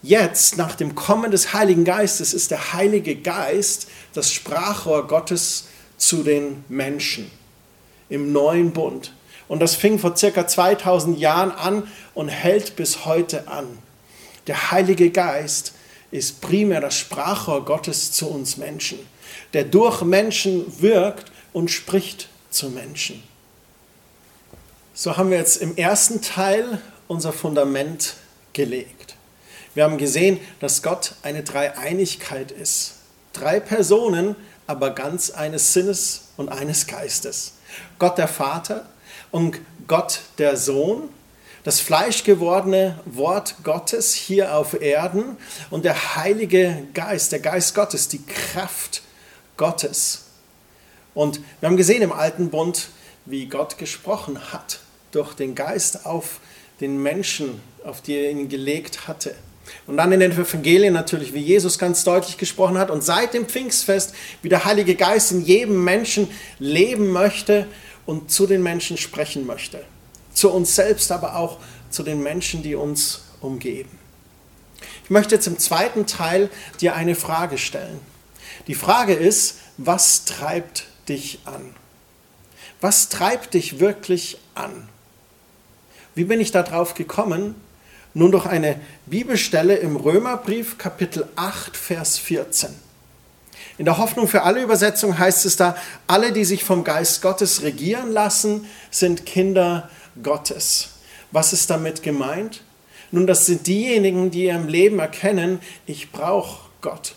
jetzt 0.02 0.59
nach 0.59 0.75
dem 0.75 0.94
Kommen 0.94 1.30
des 1.30 1.52
Heiligen 1.52 1.85
Geistes 1.85 2.35
ist 2.35 2.50
der 2.50 2.73
Heilige 2.73 3.16
Geist 3.16 3.88
das 4.12 4.32
Sprachrohr 4.32 5.06
Gottes 5.06 5.68
zu 5.97 6.23
den 6.23 6.64
Menschen 6.68 7.30
im 8.09 8.32
neuen 8.32 8.73
Bund. 8.73 9.12
Und 9.49 9.61
das 9.61 9.75
fing 9.75 9.99
vor 9.99 10.16
circa 10.16 10.47
2000 10.47 11.18
Jahren 11.18 11.50
an 11.50 11.88
und 12.14 12.28
hält 12.28 12.76
bis 12.76 13.04
heute 13.04 13.49
an. 13.49 13.78
Der 14.47 14.71
Heilige 14.71 15.11
Geist 15.11 15.73
ist 16.11 16.40
primär 16.40 16.80
das 16.80 16.99
Sprachrohr 16.99 17.64
Gottes 17.64 18.12
zu 18.12 18.28
uns 18.28 18.56
Menschen, 18.56 18.99
der 19.52 19.64
durch 19.64 20.02
Menschen 20.02 20.80
wirkt 20.80 21.30
und 21.52 21.71
spricht 21.71 22.28
zu 22.50 22.71
Menschen. 22.71 23.23
So 24.94 25.16
haben 25.16 25.30
wir 25.30 25.38
jetzt 25.38 25.56
im 25.56 25.76
ersten 25.76 26.21
Teil 26.21 26.80
unser 27.09 27.32
Fundament 27.32 28.14
gelegt. 28.52 29.01
Wir 29.75 29.85
haben 29.85 29.97
gesehen, 29.97 30.38
dass 30.61 30.83
Gott 30.83 31.14
eine 31.23 31.43
Dreieinigkeit 31.43 32.50
ist. 32.52 32.95
Drei 33.33 33.59
Personen, 33.59 34.37
aber 34.67 34.91
ganz 34.91 35.31
eines 35.31 35.73
Sinnes 35.73 36.29
und 36.37 36.50
eines 36.50 36.87
Geistes. 36.87 37.55
Gott 37.99 38.19
der 38.19 38.29
Vater 38.29 38.87
und 39.31 39.59
Gott 39.88 40.21
der 40.38 40.59
Sohn, 40.59 41.09
das 41.64 41.81
fleischgewordene 41.81 42.99
Wort 43.07 43.57
Gottes 43.62 44.14
hier 44.14 44.57
auf 44.57 44.81
Erden 44.81 45.37
und 45.71 45.85
der 45.85 46.17
Heilige 46.17 46.87
Geist, 46.93 47.33
der 47.33 47.38
Geist 47.38 47.75
Gottes, 47.75 48.09
die 48.09 48.23
Kraft 48.25 49.02
Gottes. 49.57 50.25
Und 51.14 51.41
wir 51.61 51.69
haben 51.69 51.76
gesehen 51.76 52.02
im 52.02 52.12
alten 52.12 52.50
Bund, 52.50 52.88
wie 53.25 53.47
Gott 53.47 53.79
gesprochen 53.79 54.52
hat 54.52 54.81
durch 55.12 55.35
den 55.35 55.55
Geist 55.55 56.05
auf 56.05 56.41
den 56.81 57.02
Menschen, 57.02 57.61
auf 57.85 58.00
die 58.00 58.17
er 58.17 58.31
ihn 58.31 58.49
gelegt 58.49 59.07
hatte. 59.07 59.35
Und 59.87 59.97
dann 59.97 60.12
in 60.12 60.21
den 60.21 60.33
Evangelien 60.33 60.92
natürlich, 60.92 61.35
wie 61.35 61.40
Jesus 61.40 61.78
ganz 61.78 62.04
deutlich 62.04 62.37
gesprochen 62.37 62.78
hat. 62.78 62.90
Und 62.90 63.02
seit 63.02 63.35
dem 63.35 63.47
Pfingstfest, 63.47 64.14
wie 64.42 64.49
der 64.49 64.64
Heilige 64.64 64.95
Geist 64.95 65.33
in 65.33 65.45
jedem 65.45 65.83
Menschen 65.85 66.28
leben 66.59 67.09
möchte 67.09 67.66
und 68.07 68.31
zu 68.31 68.47
den 68.47 68.62
Menschen 68.62 68.97
sprechen 68.97 69.47
möchte. 69.47 69.85
Zu 70.35 70.50
uns 70.50 70.75
selbst, 70.75 71.12
aber 71.12 71.37
auch 71.37 71.59
zu 71.90 72.02
den 72.02 72.23
Menschen, 72.23 72.62
die 72.62 72.75
uns 72.75 73.23
umgeben. 73.40 73.99
Ich 75.04 75.11
möchte 75.11 75.35
jetzt 75.35 75.47
im 75.47 75.59
zweiten 75.59 76.07
Teil 76.07 76.50
dir 76.81 76.95
eine 76.95 77.14
Frage 77.14 77.59
stellen. 77.59 78.00
Die 78.66 78.75
Frage 78.75 79.14
ist, 79.14 79.59
was 79.76 80.25
treibt 80.25 80.87
dich 81.09 81.40
an? 81.45 81.75
Was 82.81 83.09
treibt 83.09 83.54
dich 83.54 83.81
wirklich 83.81 84.38
an? 84.54 84.88
Wie 86.14 86.25
bin 86.25 86.40
ich 86.40 86.50
darauf 86.50 86.95
gekommen? 86.95 87.54
Nun 88.14 88.31
durch 88.31 88.45
eine 88.45 88.78
Bibelstelle 89.07 89.76
im 89.76 89.97
Römerbrief 89.97 90.76
Kapitel 90.76 91.28
8, 91.37 91.76
Vers 91.76 92.19
14. 92.19 92.69
In 93.78 93.87
der 93.87 93.97
Hoffnung 93.97 94.28
für 94.28 94.42
alle 94.42 94.62
Übersetzung 94.62 95.19
heißt 95.19 95.47
es 95.47 95.57
da, 95.57 95.76
alle, 96.07 96.33
die 96.33 96.45
sich 96.45 96.62
vom 96.62 96.85
Geist 96.85 97.23
Gottes 97.23 97.62
regieren 97.62 98.12
lassen, 98.12 98.66
sind 98.90 99.25
Kinder 99.25 99.88
Gottes. 100.23 100.90
Was 101.31 101.54
ist 101.54 101.71
damit 101.71 102.02
gemeint? 102.02 102.62
Nun, 103.12 103.26
das 103.26 103.47
sind 103.47 103.66
diejenigen, 103.66 104.31
die 104.31 104.47
im 104.47 104.69
Leben 104.69 104.99
erkennen, 104.99 105.61
ich 105.87 106.12
brauche 106.12 106.69
Gott. 106.83 107.14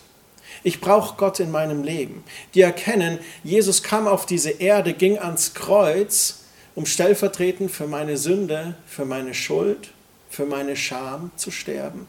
Ich 0.62 0.80
brauche 0.80 1.16
Gott 1.18 1.40
in 1.40 1.50
meinem 1.50 1.82
Leben. 1.82 2.24
Die 2.54 2.62
erkennen, 2.62 3.18
Jesus 3.44 3.82
kam 3.82 4.08
auf 4.08 4.24
diese 4.24 4.50
Erde, 4.50 4.94
ging 4.94 5.18
ans 5.18 5.52
Kreuz, 5.52 6.44
um 6.74 6.86
stellvertretend 6.86 7.70
für 7.70 7.86
meine 7.86 8.16
Sünde, 8.16 8.76
für 8.86 9.04
meine 9.04 9.34
Schuld, 9.34 9.90
für 10.28 10.46
meine 10.46 10.76
Scham 10.76 11.30
zu 11.36 11.50
sterben. 11.50 12.06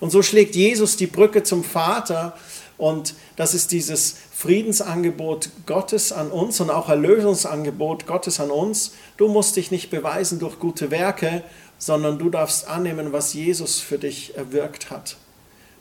Und 0.00 0.10
so 0.10 0.22
schlägt 0.22 0.54
Jesus 0.54 0.96
die 0.96 1.06
Brücke 1.06 1.42
zum 1.42 1.64
Vater 1.64 2.36
und 2.76 3.14
das 3.34 3.54
ist 3.54 3.72
dieses 3.72 4.14
Friedensangebot 4.32 5.50
Gottes 5.66 6.12
an 6.12 6.30
uns 6.30 6.60
und 6.60 6.70
auch 6.70 6.88
Erlösungsangebot 6.88 8.06
Gottes 8.06 8.38
an 8.38 8.52
uns. 8.52 8.92
Du 9.16 9.26
musst 9.26 9.56
dich 9.56 9.72
nicht 9.72 9.90
beweisen 9.90 10.38
durch 10.38 10.60
gute 10.60 10.92
Werke, 10.92 11.42
sondern 11.78 12.18
du 12.18 12.30
darfst 12.30 12.68
annehmen, 12.68 13.12
was 13.12 13.34
Jesus 13.34 13.80
für 13.80 13.98
dich 13.98 14.36
erwirkt 14.36 14.90
hat. 14.90 15.16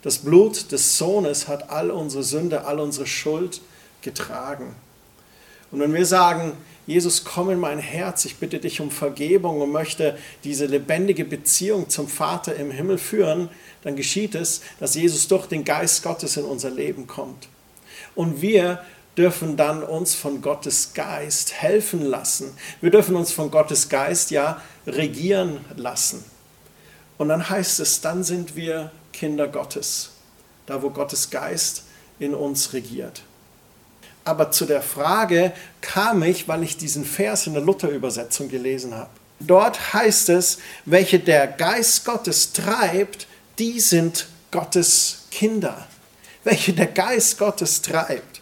Das 0.01 0.19
Blut 0.19 0.71
des 0.71 0.97
Sohnes 0.97 1.47
hat 1.47 1.69
all 1.69 1.91
unsere 1.91 2.23
Sünde, 2.23 2.65
all 2.65 2.79
unsere 2.79 3.05
Schuld 3.05 3.61
getragen. 4.01 4.75
Und 5.71 5.79
wenn 5.79 5.93
wir 5.93 6.05
sagen, 6.05 6.53
Jesus, 6.87 7.25
komm 7.25 7.49
in 7.49 7.59
mein 7.59 7.79
Herz, 7.79 8.23
ich 8.23 8.37
bitte 8.37 8.59
dich 8.59 8.79
um 8.79 8.91
Vergebung 8.91 9.59
und 9.59 9.73
möchte 9.73 10.17
diese 10.45 10.65
lebendige 10.65 11.25
Beziehung 11.25 11.89
zum 11.89 12.07
Vater 12.07 12.55
im 12.55 12.71
Himmel 12.71 12.97
führen, 12.97 13.49
dann 13.83 13.97
geschieht 13.97 14.35
es, 14.35 14.61
dass 14.79 14.95
Jesus 14.95 15.27
durch 15.27 15.47
den 15.47 15.65
Geist 15.65 16.01
Gottes 16.01 16.37
in 16.37 16.45
unser 16.45 16.69
Leben 16.69 17.05
kommt. 17.05 17.49
Und 18.15 18.41
wir 18.41 18.81
dürfen 19.17 19.57
dann 19.57 19.83
uns 19.83 20.15
von 20.15 20.41
Gottes 20.41 20.93
Geist 20.93 21.53
helfen 21.53 22.01
lassen. 22.01 22.53
Wir 22.79 22.91
dürfen 22.91 23.17
uns 23.17 23.33
von 23.33 23.51
Gottes 23.51 23.89
Geist 23.89 24.31
ja 24.31 24.61
regieren 24.85 25.59
lassen. 25.75 26.23
Und 27.17 27.27
dann 27.27 27.49
heißt 27.49 27.81
es, 27.81 27.99
dann 27.99 28.23
sind 28.23 28.55
wir 28.55 28.91
Kinder 29.11 29.49
Gottes, 29.49 30.11
da 30.67 30.81
wo 30.81 30.89
Gottes 30.89 31.31
Geist 31.31 31.83
in 32.17 32.33
uns 32.33 32.71
regiert 32.71 33.23
aber 34.27 34.51
zu 34.51 34.65
der 34.65 34.81
Frage 34.81 35.53
kam 35.81 36.23
ich, 36.23 36.47
weil 36.47 36.63
ich 36.63 36.77
diesen 36.77 37.05
Vers 37.05 37.47
in 37.47 37.53
der 37.53 37.63
Luther-Übersetzung 37.63 38.49
gelesen 38.49 38.93
habe. 38.93 39.09
Dort 39.39 39.93
heißt 39.93 40.29
es, 40.29 40.57
welche 40.85 41.19
der 41.19 41.47
Geist 41.47 42.05
Gottes 42.05 42.53
treibt, 42.53 43.27
die 43.59 43.79
sind 43.79 44.27
Gottes 44.51 45.25
Kinder. 45.31 45.87
Welche 46.43 46.73
der 46.73 46.87
Geist 46.87 47.37
Gottes 47.37 47.81
treibt. 47.81 48.41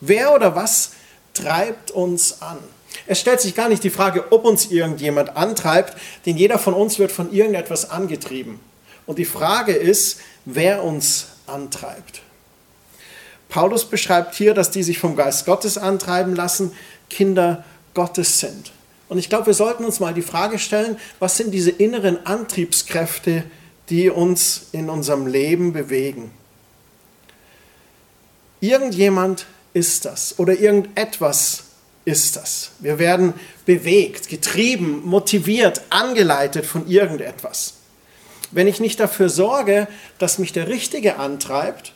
Wer 0.00 0.34
oder 0.34 0.54
was 0.54 0.92
treibt 1.34 1.90
uns 1.90 2.42
an? 2.42 2.58
Es 3.06 3.20
stellt 3.20 3.40
sich 3.40 3.54
gar 3.54 3.68
nicht 3.68 3.84
die 3.84 3.90
Frage, 3.90 4.32
ob 4.32 4.44
uns 4.44 4.70
irgendjemand 4.70 5.36
antreibt, 5.36 5.96
denn 6.26 6.36
jeder 6.36 6.58
von 6.58 6.74
uns 6.74 6.98
wird 6.98 7.12
von 7.12 7.32
irgendetwas 7.32 7.90
angetrieben. 7.90 8.60
Und 9.06 9.18
die 9.18 9.24
Frage 9.24 9.72
ist, 9.72 10.20
wer 10.44 10.84
uns 10.84 11.28
antreibt. 11.46 12.22
Paulus 13.48 13.84
beschreibt 13.86 14.34
hier, 14.34 14.54
dass 14.54 14.70
die 14.70 14.82
sich 14.82 14.98
vom 14.98 15.16
Geist 15.16 15.46
Gottes 15.46 15.78
antreiben 15.78 16.34
lassen, 16.34 16.72
Kinder 17.08 17.64
Gottes 17.94 18.40
sind. 18.40 18.72
Und 19.08 19.18
ich 19.18 19.28
glaube, 19.28 19.46
wir 19.46 19.54
sollten 19.54 19.84
uns 19.84 20.00
mal 20.00 20.12
die 20.12 20.22
Frage 20.22 20.58
stellen, 20.58 20.98
was 21.18 21.36
sind 21.36 21.52
diese 21.52 21.70
inneren 21.70 22.26
Antriebskräfte, 22.26 23.44
die 23.88 24.10
uns 24.10 24.66
in 24.72 24.90
unserem 24.90 25.26
Leben 25.26 25.72
bewegen? 25.72 26.30
Irgendjemand 28.60 29.46
ist 29.72 30.04
das 30.04 30.38
oder 30.38 30.58
irgendetwas 30.58 31.64
ist 32.04 32.36
das. 32.36 32.72
Wir 32.80 32.98
werden 32.98 33.34
bewegt, 33.66 34.28
getrieben, 34.28 35.02
motiviert, 35.04 35.82
angeleitet 35.90 36.66
von 36.66 36.88
irgendetwas. 36.88 37.74
Wenn 38.50 38.66
ich 38.66 38.80
nicht 38.80 38.98
dafür 38.98 39.28
sorge, 39.28 39.88
dass 40.18 40.38
mich 40.38 40.52
der 40.52 40.68
Richtige 40.68 41.16
antreibt, 41.16 41.92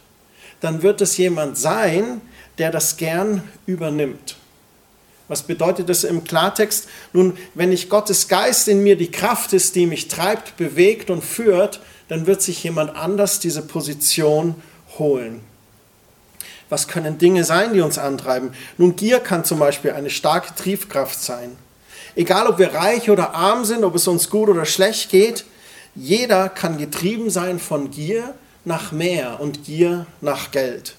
dann 0.63 0.83
wird 0.83 1.01
es 1.01 1.17
jemand 1.19 1.59
sein, 1.59 2.23
der 2.57 2.71
das 2.71 2.97
gern 2.97 3.43
übernimmt. 3.67 4.37
Was 5.29 5.43
bedeutet 5.43 5.89
das 5.89 6.05
im 6.05 6.25
Klartext? 6.25 6.89
Nun, 7.13 7.37
wenn 7.55 7.71
nicht 7.71 7.89
Gottes 7.89 8.29
Geist 8.29 8.69
in 8.69 8.83
mir 8.83 8.97
die 8.97 9.11
Kraft 9.11 9.53
ist, 9.53 9.75
die 9.75 9.87
mich 9.87 10.09
treibt, 10.09 10.57
bewegt 10.57 11.11
und 11.11 11.23
führt, 11.23 11.81
dann 12.09 12.27
wird 12.27 12.43
sich 12.43 12.63
jemand 12.63 12.95
anders 12.95 13.41
diese 13.41 13.63
Position 13.63 14.55
holen. 14.99 15.41
Was 16.69 16.87
können 16.89 17.19
Dinge 17.19 17.45
sein, 17.45 17.75
die 17.75 17.81
uns 17.81 17.99
antreiben? 17.99 18.53
Nun, 18.79 18.95
Gier 18.95 19.21
kann 19.21 19.45
zum 19.45 19.59
Beispiel 19.59 19.93
eine 19.93 20.11
starke 20.11 20.55
Triebkraft 20.55 21.21
sein. 21.21 21.57
Egal, 22.15 22.47
ob 22.47 22.59
wir 22.59 22.75
reich 22.75 23.11
oder 23.11 23.35
arm 23.35 23.65
sind, 23.65 23.85
ob 23.85 23.95
es 23.95 24.07
uns 24.07 24.31
gut 24.31 24.49
oder 24.49 24.65
schlecht 24.65 25.11
geht, 25.11 25.45
jeder 25.95 26.49
kann 26.49 26.79
getrieben 26.79 27.31
sein 27.31 27.59
von 27.59 27.91
Gier 27.91 28.35
nach 28.65 28.93
mehr 28.93 29.41
und 29.41 29.65
Gier 29.65 30.07
nach 30.21 30.51
Geld. 30.51 30.95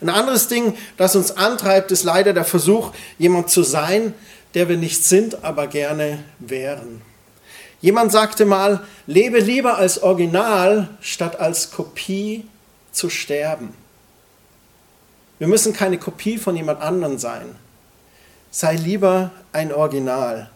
Ein 0.00 0.10
anderes 0.10 0.48
Ding, 0.48 0.74
das 0.96 1.16
uns 1.16 1.32
antreibt, 1.32 1.90
ist 1.90 2.04
leider 2.04 2.32
der 2.32 2.44
Versuch, 2.44 2.92
jemand 3.18 3.50
zu 3.50 3.62
sein, 3.62 4.14
der 4.54 4.68
wir 4.68 4.76
nicht 4.76 5.04
sind, 5.04 5.44
aber 5.44 5.66
gerne 5.66 6.22
wären. 6.38 7.02
Jemand 7.80 8.12
sagte 8.12 8.44
mal, 8.44 8.84
lebe 9.06 9.38
lieber 9.38 9.76
als 9.76 10.02
Original, 10.02 10.88
statt 11.00 11.38
als 11.38 11.70
Kopie 11.70 12.46
zu 12.92 13.08
sterben. 13.08 13.74
Wir 15.38 15.46
müssen 15.46 15.72
keine 15.72 15.98
Kopie 15.98 16.38
von 16.38 16.56
jemand 16.56 16.80
anderem 16.80 17.18
sein. 17.18 17.54
Sei 18.50 18.74
lieber 18.74 19.30
ein 19.52 19.72
Original. 19.72 20.50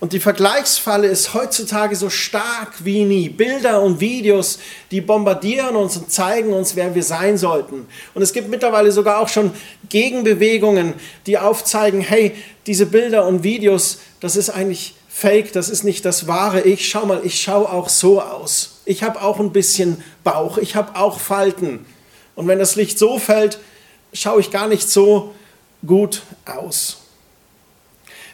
Und 0.00 0.12
die 0.12 0.20
Vergleichsfalle 0.20 1.06
ist 1.06 1.34
heutzutage 1.34 1.96
so 1.96 2.10
stark 2.10 2.84
wie 2.84 3.04
nie. 3.04 3.28
Bilder 3.28 3.80
und 3.80 4.00
Videos, 4.00 4.58
die 4.90 5.00
bombardieren 5.00 5.76
uns 5.76 5.96
und 5.96 6.10
zeigen 6.10 6.52
uns, 6.52 6.76
wer 6.76 6.94
wir 6.94 7.02
sein 7.02 7.38
sollten. 7.38 7.86
Und 8.12 8.22
es 8.22 8.32
gibt 8.32 8.48
mittlerweile 8.48 8.92
sogar 8.92 9.20
auch 9.20 9.28
schon 9.28 9.52
Gegenbewegungen, 9.88 10.94
die 11.26 11.38
aufzeigen, 11.38 12.00
hey, 12.00 12.34
diese 12.66 12.86
Bilder 12.86 13.26
und 13.26 13.44
Videos, 13.44 13.98
das 14.20 14.36
ist 14.36 14.50
eigentlich 14.50 14.94
fake, 15.08 15.52
das 15.52 15.68
ist 15.68 15.84
nicht 15.84 16.04
das 16.04 16.26
wahre 16.26 16.62
Ich. 16.62 16.88
Schau 16.88 17.06
mal, 17.06 17.20
ich 17.24 17.40
schaue 17.40 17.72
auch 17.72 17.88
so 17.88 18.20
aus. 18.20 18.80
Ich 18.84 19.02
habe 19.02 19.22
auch 19.22 19.38
ein 19.38 19.52
bisschen 19.52 20.02
Bauch, 20.24 20.58
ich 20.58 20.74
habe 20.76 20.96
auch 20.98 21.20
Falten. 21.20 21.86
Und 22.34 22.48
wenn 22.48 22.58
das 22.58 22.76
Licht 22.76 22.98
so 22.98 23.18
fällt, 23.18 23.58
schaue 24.12 24.40
ich 24.40 24.50
gar 24.50 24.66
nicht 24.66 24.90
so 24.90 25.34
gut 25.86 26.22
aus. 26.44 27.03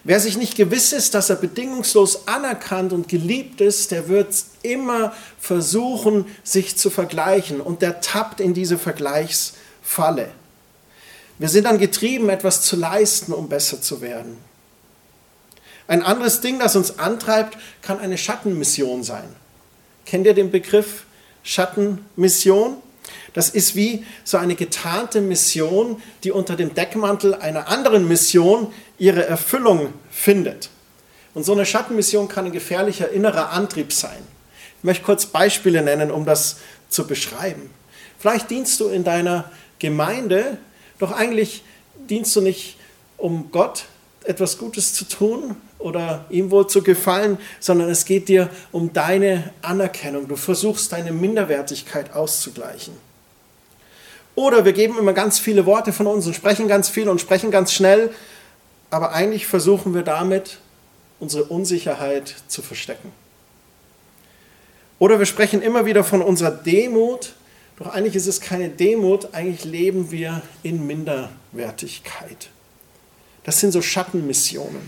Wer 0.02 0.18
sich 0.18 0.38
nicht 0.38 0.56
gewiss 0.56 0.92
ist, 0.92 1.14
dass 1.14 1.28
er 1.28 1.36
bedingungslos 1.36 2.26
anerkannt 2.26 2.92
und 2.92 3.08
geliebt 3.08 3.60
ist, 3.60 3.90
der 3.90 4.08
wird 4.08 4.34
immer 4.62 5.12
versuchen, 5.38 6.24
sich 6.42 6.76
zu 6.76 6.88
vergleichen 6.88 7.60
und 7.60 7.82
der 7.82 8.00
tappt 8.00 8.40
in 8.40 8.54
diese 8.54 8.78
Vergleichsfalle. 8.78 10.30
Wir 11.38 11.48
sind 11.48 11.64
dann 11.64 11.78
getrieben, 11.78 12.30
etwas 12.30 12.62
zu 12.62 12.76
leisten, 12.76 13.32
um 13.32 13.48
besser 13.48 13.82
zu 13.82 14.00
werden. 14.00 14.38
Ein 15.86 16.02
anderes 16.02 16.40
Ding, 16.40 16.58
das 16.58 16.76
uns 16.76 16.98
antreibt, 16.98 17.58
kann 17.82 17.98
eine 17.98 18.16
Schattenmission 18.16 19.02
sein. 19.02 19.34
Kennt 20.06 20.24
ihr 20.24 20.34
den 20.34 20.50
Begriff 20.50 21.04
Schattenmission? 21.42 22.76
Das 23.32 23.48
ist 23.50 23.74
wie 23.74 24.04
so 24.24 24.38
eine 24.38 24.54
getarnte 24.54 25.20
Mission, 25.20 26.00
die 26.24 26.30
unter 26.30 26.56
dem 26.56 26.74
Deckmantel 26.74 27.34
einer 27.34 27.68
anderen 27.68 28.08
Mission 28.08 28.72
ihre 29.00 29.26
Erfüllung 29.26 29.92
findet. 30.12 30.68
Und 31.34 31.44
so 31.44 31.52
eine 31.52 31.66
Schattenmission 31.66 32.28
kann 32.28 32.44
ein 32.44 32.52
gefährlicher 32.52 33.08
innerer 33.10 33.50
Antrieb 33.50 33.92
sein. 33.92 34.22
Ich 34.78 34.84
möchte 34.84 35.04
kurz 35.04 35.26
Beispiele 35.26 35.82
nennen, 35.82 36.10
um 36.10 36.24
das 36.24 36.58
zu 36.88 37.06
beschreiben. 37.06 37.70
Vielleicht 38.18 38.50
dienst 38.50 38.78
du 38.78 38.88
in 38.88 39.02
deiner 39.02 39.50
Gemeinde, 39.78 40.58
doch 40.98 41.12
eigentlich 41.12 41.64
dienst 42.08 42.36
du 42.36 42.42
nicht, 42.42 42.76
um 43.16 43.50
Gott 43.50 43.84
etwas 44.24 44.58
Gutes 44.58 44.92
zu 44.92 45.06
tun 45.06 45.56
oder 45.78 46.26
ihm 46.28 46.50
wohl 46.50 46.66
zu 46.66 46.82
gefallen, 46.82 47.38
sondern 47.58 47.88
es 47.88 48.04
geht 48.04 48.28
dir 48.28 48.50
um 48.70 48.92
deine 48.92 49.50
Anerkennung. 49.62 50.28
Du 50.28 50.36
versuchst 50.36 50.92
deine 50.92 51.12
Minderwertigkeit 51.12 52.12
auszugleichen. 52.12 52.94
Oder 54.34 54.66
wir 54.66 54.74
geben 54.74 54.98
immer 54.98 55.14
ganz 55.14 55.38
viele 55.38 55.64
Worte 55.64 55.92
von 55.92 56.06
uns 56.06 56.26
und 56.26 56.34
sprechen 56.34 56.68
ganz 56.68 56.90
viel 56.90 57.08
und 57.08 57.20
sprechen 57.20 57.50
ganz 57.50 57.72
schnell, 57.72 58.10
aber 58.90 59.12
eigentlich 59.12 59.46
versuchen 59.46 59.94
wir 59.94 60.02
damit 60.02 60.58
unsere 61.18 61.44
Unsicherheit 61.44 62.34
zu 62.48 62.62
verstecken. 62.62 63.12
Oder 64.98 65.18
wir 65.18 65.26
sprechen 65.26 65.62
immer 65.62 65.86
wieder 65.86 66.04
von 66.04 66.22
unserer 66.22 66.50
Demut, 66.50 67.34
doch 67.78 67.86
eigentlich 67.86 68.16
ist 68.16 68.26
es 68.26 68.40
keine 68.40 68.68
Demut, 68.68 69.32
eigentlich 69.32 69.64
leben 69.64 70.10
wir 70.10 70.42
in 70.62 70.86
Minderwertigkeit. 70.86 72.50
Das 73.44 73.60
sind 73.60 73.72
so 73.72 73.80
Schattenmissionen. 73.80 74.82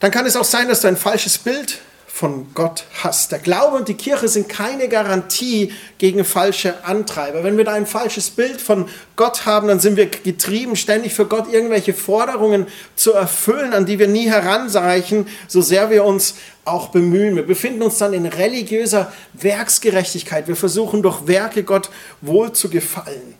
Dann 0.00 0.10
kann 0.10 0.24
es 0.24 0.36
auch 0.36 0.44
sein, 0.44 0.68
dass 0.68 0.80
du 0.80 0.88
ein 0.88 0.96
falsches 0.96 1.38
Bild 1.38 1.80
von 2.14 2.48
Gott 2.52 2.84
hast. 3.02 3.32
Der 3.32 3.38
Glaube 3.38 3.78
und 3.78 3.88
die 3.88 3.94
Kirche 3.94 4.28
sind 4.28 4.46
keine 4.46 4.88
Garantie 4.88 5.72
gegen 5.96 6.26
falsche 6.26 6.84
Antreiber. 6.84 7.42
Wenn 7.42 7.56
wir 7.56 7.64
da 7.64 7.72
ein 7.72 7.86
falsches 7.86 8.28
Bild 8.28 8.60
von 8.60 8.86
Gott 9.16 9.46
haben, 9.46 9.66
dann 9.66 9.80
sind 9.80 9.96
wir 9.96 10.06
getrieben, 10.06 10.76
ständig 10.76 11.14
für 11.14 11.24
Gott 11.24 11.50
irgendwelche 11.50 11.94
Forderungen 11.94 12.66
zu 12.96 13.12
erfüllen, 13.12 13.72
an 13.72 13.86
die 13.86 13.98
wir 13.98 14.08
nie 14.08 14.28
heranreichen, 14.28 15.26
so 15.48 15.62
sehr 15.62 15.88
wir 15.88 16.04
uns 16.04 16.34
auch 16.66 16.90
bemühen. 16.90 17.34
Wir 17.34 17.46
befinden 17.46 17.82
uns 17.82 17.96
dann 17.96 18.12
in 18.12 18.26
religiöser 18.26 19.10
Werksgerechtigkeit. 19.32 20.48
Wir 20.48 20.56
versuchen 20.56 21.02
durch 21.02 21.26
Werke 21.26 21.64
Gott 21.64 21.88
wohl 22.20 22.52
zu 22.52 22.68
gefallen. 22.68 23.34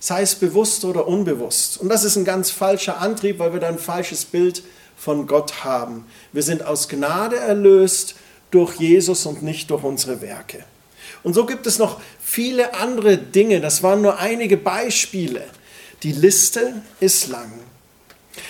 Sei 0.00 0.22
es 0.22 0.34
bewusst 0.34 0.84
oder 0.84 1.06
unbewusst. 1.06 1.80
Und 1.80 1.88
das 1.88 2.02
ist 2.02 2.16
ein 2.16 2.24
ganz 2.24 2.50
falscher 2.50 3.00
Antrieb, 3.00 3.38
weil 3.38 3.52
wir 3.52 3.60
da 3.60 3.68
ein 3.68 3.78
falsches 3.78 4.24
Bild 4.24 4.58
haben 4.58 4.77
von 4.98 5.26
Gott 5.26 5.64
haben. 5.64 6.04
Wir 6.32 6.42
sind 6.42 6.64
aus 6.64 6.88
Gnade 6.88 7.36
erlöst 7.36 8.16
durch 8.50 8.74
Jesus 8.76 9.26
und 9.26 9.42
nicht 9.42 9.70
durch 9.70 9.84
unsere 9.84 10.20
Werke. 10.20 10.64
Und 11.22 11.34
so 11.34 11.46
gibt 11.46 11.66
es 11.66 11.78
noch 11.78 12.00
viele 12.20 12.74
andere 12.74 13.16
Dinge. 13.16 13.60
Das 13.60 13.82
waren 13.82 14.02
nur 14.02 14.18
einige 14.18 14.56
Beispiele. 14.56 15.44
Die 16.02 16.12
Liste 16.12 16.82
ist 17.00 17.28
lang. 17.28 17.52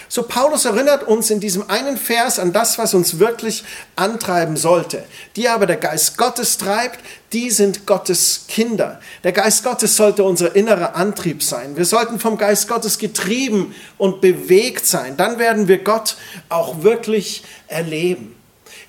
So 0.08 0.22
Paulus 0.22 0.64
erinnert 0.64 1.06
uns 1.06 1.30
in 1.30 1.38
diesem 1.38 1.68
einen 1.68 1.98
Vers 1.98 2.38
an 2.38 2.52
das, 2.52 2.78
was 2.78 2.94
uns 2.94 3.18
wirklich 3.18 3.64
antreiben 3.94 4.56
sollte. 4.56 5.04
Die 5.36 5.48
aber 5.48 5.66
der 5.66 5.76
Geist 5.76 6.16
Gottes 6.16 6.56
treibt, 6.56 7.00
die 7.32 7.50
sind 7.50 7.86
Gottes 7.86 8.46
Kinder. 8.48 9.00
Der 9.22 9.32
Geist 9.32 9.64
Gottes 9.64 9.96
sollte 9.96 10.24
unser 10.24 10.56
innerer 10.56 10.96
Antrieb 10.96 11.42
sein. 11.42 11.76
Wir 11.76 11.84
sollten 11.84 12.18
vom 12.18 12.38
Geist 12.38 12.68
Gottes 12.68 12.98
getrieben 12.98 13.74
und 13.98 14.22
bewegt 14.22 14.86
sein. 14.86 15.16
Dann 15.18 15.38
werden 15.38 15.68
wir 15.68 15.78
Gott 15.78 16.16
auch 16.48 16.82
wirklich 16.82 17.44
erleben. 17.66 18.37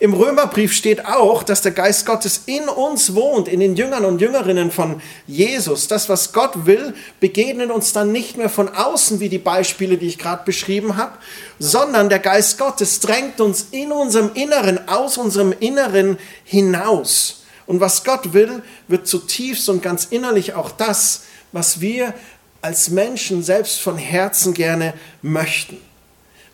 Im 0.01 0.13
Römerbrief 0.13 0.71
steht 0.71 1.05
auch, 1.05 1.43
dass 1.43 1.61
der 1.61 1.73
Geist 1.73 2.05
Gottes 2.05 2.43
in 2.45 2.69
uns 2.69 3.15
wohnt, 3.15 3.49
in 3.49 3.59
den 3.59 3.75
Jüngern 3.75 4.05
und 4.05 4.21
Jüngerinnen 4.21 4.71
von 4.71 5.01
Jesus. 5.27 5.89
Das, 5.89 6.07
was 6.07 6.31
Gott 6.31 6.65
will, 6.65 6.93
begegnet 7.19 7.69
uns 7.69 7.91
dann 7.91 8.13
nicht 8.13 8.37
mehr 8.37 8.49
von 8.49 8.69
außen, 8.69 9.19
wie 9.19 9.27
die 9.27 9.39
Beispiele, 9.39 9.97
die 9.97 10.07
ich 10.07 10.17
gerade 10.17 10.45
beschrieben 10.45 10.95
habe, 10.95 11.17
sondern 11.59 12.07
der 12.07 12.19
Geist 12.19 12.57
Gottes 12.57 13.01
drängt 13.01 13.41
uns 13.41 13.67
in 13.71 13.91
unserem 13.91 14.31
Inneren, 14.35 14.87
aus 14.87 15.17
unserem 15.17 15.53
Inneren 15.59 16.17
hinaus. 16.45 17.43
Und 17.65 17.81
was 17.81 18.05
Gott 18.05 18.31
will, 18.31 18.63
wird 18.87 19.05
zutiefst 19.05 19.67
und 19.67 19.83
ganz 19.83 20.05
innerlich 20.05 20.53
auch 20.53 20.71
das, 20.71 21.23
was 21.51 21.81
wir 21.81 22.13
als 22.61 22.89
Menschen 22.89 23.43
selbst 23.43 23.81
von 23.81 23.97
Herzen 23.97 24.53
gerne 24.53 24.93
möchten. 25.21 25.88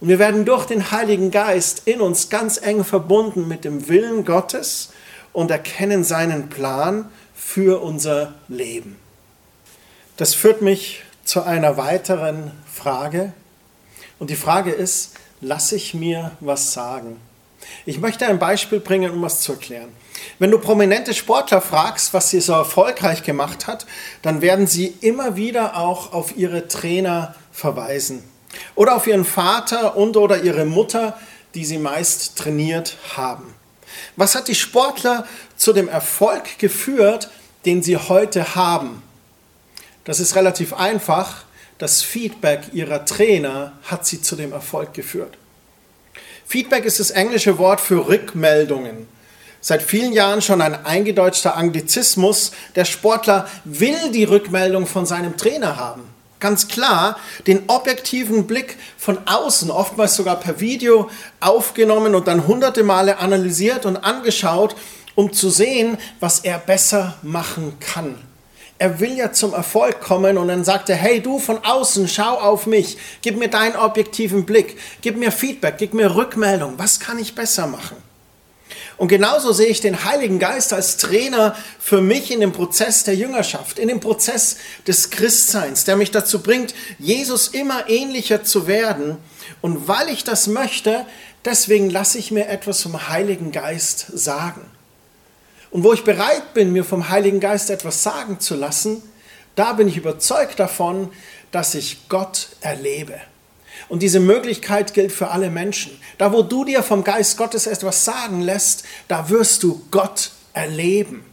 Und 0.06 0.10
wir 0.10 0.20
werden 0.20 0.46
durch 0.46 0.68
den 0.68 0.92
Heiligen 0.92 1.32
Geist 1.32 1.82
in 1.86 2.00
uns 2.00 2.30
ganz 2.30 2.62
eng 2.62 2.84
verbunden 2.84 3.48
mit 3.48 3.66
dem 3.66 3.88
Willen 3.88 4.24
Gottes 4.24 4.90
und 5.34 5.50
erkennen 5.50 6.04
seinen 6.04 6.48
Plan 6.48 7.10
für 7.34 7.82
unser 7.82 8.36
Leben. 8.48 8.98
Das 10.16 10.36
führt 10.36 10.62
mich 10.62 11.02
zu 11.24 11.42
einer 11.42 11.78
weiteren 11.78 12.52
Frage. 12.72 13.34
Und 14.20 14.30
die 14.30 14.36
Frage 14.36 14.70
ist, 14.70 15.16
lasse 15.42 15.76
ich 15.76 15.96
mir 15.96 16.34
was 16.40 16.72
sagen? 16.72 17.20
Ich 17.88 18.00
möchte 18.00 18.28
ein 18.28 18.38
Beispiel 18.38 18.82
bringen, 18.82 19.10
um 19.10 19.24
was 19.24 19.42
zu 19.42 19.54
erklären. 19.54 19.90
Wenn 20.38 20.52
du 20.52 20.60
prominente 20.60 21.16
Sportler 21.16 21.62
fragst, 21.62 22.14
was 22.14 22.30
sie 22.30 22.42
so 22.42 22.54
erfolgreich 22.54 23.24
gemacht 23.24 23.66
hat, 23.66 23.88
dann 24.22 24.44
werden 24.44 24.68
sie 24.68 24.86
immer 25.02 25.36
wieder 25.36 25.78
auch 25.78 26.14
auf 26.14 26.38
ihre 26.38 26.68
Trainer 26.68 27.34
verweisen. 27.52 28.35
Oder 28.76 28.96
auf 28.96 29.08
ihren 29.08 29.26
Vater 29.26 29.96
und 29.96 30.18
oder 30.18 30.44
ihre 30.44 30.66
Mutter, 30.66 31.18
die 31.54 31.66
sie 31.66 31.78
meist 31.78 32.38
trainiert 32.38 32.98
haben. 33.16 33.56
Was 34.16 34.36
hat 34.36 34.48
die 34.48 34.56
Sportler 34.56 35.26
zu 35.56 35.74
dem 35.74 35.88
Erfolg 35.88 36.60
geführt, 36.60 37.30
den 37.66 37.82
sie 37.82 37.98
heute 37.98 38.56
haben? 38.56 39.02
Das 40.04 40.20
ist 40.20 40.36
relativ 40.36 40.74
einfach. 40.74 41.46
Das 41.78 42.02
Feedback 42.04 42.74
ihrer 42.74 43.06
Trainer 43.06 43.74
hat 43.84 44.06
sie 44.06 44.22
zu 44.22 44.36
dem 44.36 44.54
Erfolg 44.54 44.94
geführt. 44.94 45.38
Feedback 46.46 46.86
ist 46.86 47.00
das 47.00 47.12
englische 47.12 47.58
Wort 47.58 47.82
für 47.82 48.08
Rückmeldungen. 48.08 49.08
Seit 49.60 49.82
vielen 49.82 50.14
Jahren 50.14 50.42
schon 50.42 50.62
ein 50.62 50.86
eingedeutschter 50.86 51.58
Anglizismus. 51.58 52.52
Der 52.76 52.86
Sportler 52.86 53.50
will 53.64 54.12
die 54.12 54.26
Rückmeldung 54.26 54.86
von 54.86 55.06
seinem 55.06 55.38
Trainer 55.38 55.78
haben 55.78 56.15
ganz 56.40 56.68
klar 56.68 57.18
den 57.48 57.64
objektiven 57.68 58.48
Blick 58.48 58.78
von 58.98 59.18
außen, 59.26 59.72
oftmals 59.72 60.16
sogar 60.16 60.40
per 60.40 60.60
Video 60.60 61.10
aufgenommen 61.40 62.16
und 62.16 62.28
dann 62.28 62.48
hunderte 62.48 62.84
Male 62.84 63.18
analysiert 63.18 63.86
und 63.86 63.98
angeschaut, 63.98 64.76
um 65.16 65.34
zu 65.34 65.50
sehen, 65.50 65.98
was 66.20 66.40
er 66.40 66.60
besser 66.60 67.16
machen 67.22 67.78
kann. 67.80 68.16
Er 68.78 69.00
will 69.00 69.18
ja 69.18 69.32
zum 69.32 69.54
Erfolg 69.54 70.02
kommen 70.02 70.38
und 70.38 70.50
dann 70.50 70.66
sagt 70.66 70.90
er, 70.90 70.98
hey 70.98 71.22
du 71.22 71.40
von 71.40 71.64
außen, 71.64 72.10
schau 72.10 72.38
auf 72.38 72.68
mich, 72.68 72.98
gib 73.22 73.38
mir 73.38 73.48
deinen 73.48 73.78
objektiven 73.78 74.46
Blick, 74.46 74.78
gib 75.02 75.16
mir 75.16 75.32
Feedback, 75.32 75.76
gib 75.78 75.94
mir 75.94 76.14
Rückmeldung, 76.16 76.74
was 76.78 77.00
kann 77.00 77.18
ich 77.18 77.36
besser 77.36 77.68
machen? 77.68 77.96
Und 78.98 79.10
genauso 79.10 79.52
sehe 79.52 79.68
ich 79.68 79.82
den 79.82 80.06
Heiligen 80.06 80.40
Geist 80.40 80.72
als 80.72 80.98
Trainer 80.98 81.56
für 81.80 82.02
mich 82.02 82.32
in 82.32 82.40
dem 82.40 82.54
Prozess 82.54 83.04
der 83.04 83.16
Jüngerschaft, 83.16 83.78
in 83.78 83.90
dem 83.90 84.00
Prozess 84.00 84.58
des 84.88 85.10
Christseins, 85.10 85.84
der 85.84 85.98
mich 85.98 86.12
dazu 86.12 86.42
bringt, 86.42 86.74
Jesus 86.98 87.50
immer 87.50 87.90
ähnlicher 87.90 88.44
zu 88.44 88.68
werden 88.68 89.18
Und 89.62 89.88
weil 89.88 90.10
ich 90.10 90.24
das 90.24 90.48
möchte, 90.48 91.06
deswegen 91.44 91.90
lasse 91.90 92.18
ich 92.18 92.32
mir 92.32 92.48
etwas 92.48 92.84
vom 92.84 93.10
Heiligen 93.10 93.52
Geist 93.52 94.06
sagen. 94.14 94.62
Und 95.72 95.84
wo 95.84 95.92
ich 95.92 96.04
bereit 96.04 96.54
bin, 96.54 96.72
mir 96.72 96.86
vom 96.86 97.10
Heiligen 97.10 97.40
Geist 97.40 97.70
etwas 97.70 98.02
sagen 98.02 98.40
zu 98.40 98.56
lassen, 98.56 99.04
da 99.56 99.74
bin 99.74 99.88
ich 99.88 99.98
überzeugt 99.98 100.60
davon, 100.60 101.12
dass 101.52 101.76
ich 101.76 102.08
Gott 102.10 102.50
erlebe. 102.62 103.20
Und 103.88 104.02
diese 104.02 104.20
Möglichkeit 104.20 104.94
gilt 104.94 105.12
für 105.12 105.30
alle 105.30 105.50
Menschen. 105.50 105.92
Da, 106.18 106.34
wo 106.34 106.42
du 106.42 106.66
dir 106.66 106.82
vom 106.82 107.04
Geist 107.04 107.38
Gottes 107.38 107.68
etwas 107.68 108.04
sagen 108.04 108.42
lässt, 108.42 108.84
da 109.08 109.30
wirst 109.30 109.64
du 109.64 109.82
Gott 109.92 110.32
erleben. 110.54 111.24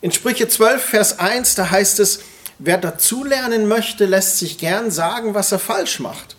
In 0.00 0.12
Sprüche 0.12 0.46
12, 0.46 0.82
Vers 0.84 1.18
1, 1.18 1.54
da 1.56 1.70
heißt 1.70 2.00
es, 2.00 2.20
wer 2.58 2.78
dazulernen 2.78 3.66
möchte, 3.66 4.04
lässt 4.04 4.38
sich 4.38 4.58
gern 4.58 4.90
sagen, 4.90 5.34
was 5.34 5.52
er 5.52 5.58
falsch 5.58 6.00
macht. 6.00 6.36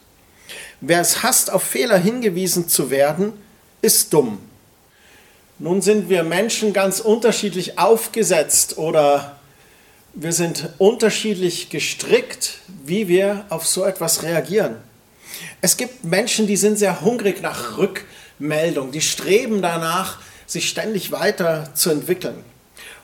Wer 0.79 1.01
es 1.01 1.23
hasst, 1.23 1.51
auf 1.51 1.63
Fehler 1.63 1.97
hingewiesen 1.97 2.69
zu 2.69 2.89
werden, 2.91 3.33
ist 3.81 4.13
dumm. 4.13 4.39
Nun 5.59 5.81
sind 5.81 6.07
wir 6.07 6.23
Menschen 6.23 6.71
ganz 6.71 6.99
unterschiedlich 6.99 7.79
aufgesetzt 7.79 8.77
oder 8.77 9.36
wir 10.19 10.31
sind 10.31 10.69
unterschiedlich 10.79 11.69
gestrickt, 11.69 12.57
wie 12.83 13.07
wir 13.07 13.45
auf 13.49 13.67
so 13.67 13.85
etwas 13.85 14.23
reagieren. 14.23 14.77
Es 15.61 15.77
gibt 15.77 16.05
Menschen, 16.05 16.47
die 16.47 16.57
sind 16.57 16.79
sehr 16.79 17.01
hungrig 17.01 17.43
nach 17.43 17.77
Rückmeldung, 17.77 18.91
die 18.91 19.01
streben 19.01 19.61
danach, 19.61 20.19
sich 20.47 20.69
ständig 20.69 21.11
weiterzuentwickeln. 21.11 22.43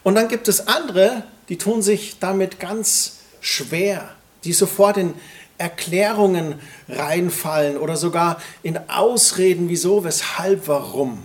Und 0.02 0.16
dann 0.16 0.28
gibt 0.28 0.48
es 0.48 0.68
andere, 0.68 1.24
die 1.50 1.60
tun 1.60 1.84
sich 1.84 2.18
damit 2.20 2.60
ganz 2.60 3.18
schwer, 3.42 4.10
die 4.44 4.54
sofort 4.54 4.98
in 4.98 5.14
Erklärungen 5.60 6.56
reinfallen 6.90 7.78
oder 7.78 7.96
sogar 7.96 8.42
in 8.64 8.90
Ausreden, 8.90 9.70
wieso, 9.70 10.04
weshalb, 10.04 10.68
warum. 10.68 11.22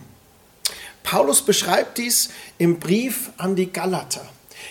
Paulus 1.02 1.40
beschreibt 1.40 1.96
dies 1.96 2.28
im 2.58 2.78
Brief 2.78 3.30
an 3.38 3.56
die 3.56 3.72
Galater. 3.72 4.28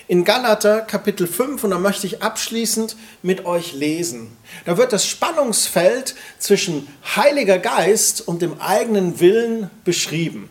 In 0.10 0.24
Galater 0.24 0.82
Kapitel 0.82 1.28
5, 1.28 1.66
und 1.66 1.72
da 1.72 1.80
möchte 1.80 2.08
ich 2.08 2.24
abschließend 2.24 2.96
mit 3.24 3.46
euch 3.46 3.74
lesen. 3.74 4.38
Da 4.66 4.78
wird 4.78 4.94
das 4.94 5.06
Spannungsfeld 5.06 6.16
zwischen 6.40 6.88
Heiliger 7.18 7.60
Geist 7.60 8.26
und 8.26 8.42
dem 8.42 8.62
eigenen 8.62 9.20
Willen 9.20 9.70
beschrieben. 9.84 10.50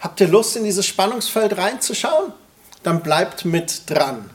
Habt 0.00 0.22
ihr 0.22 0.28
Lust, 0.28 0.56
in 0.56 0.64
dieses 0.64 0.86
Spannungsfeld 0.86 1.58
reinzuschauen? 1.58 2.32
Dann 2.82 3.02
bleibt 3.02 3.44
mit 3.44 3.82
dran. 3.90 4.30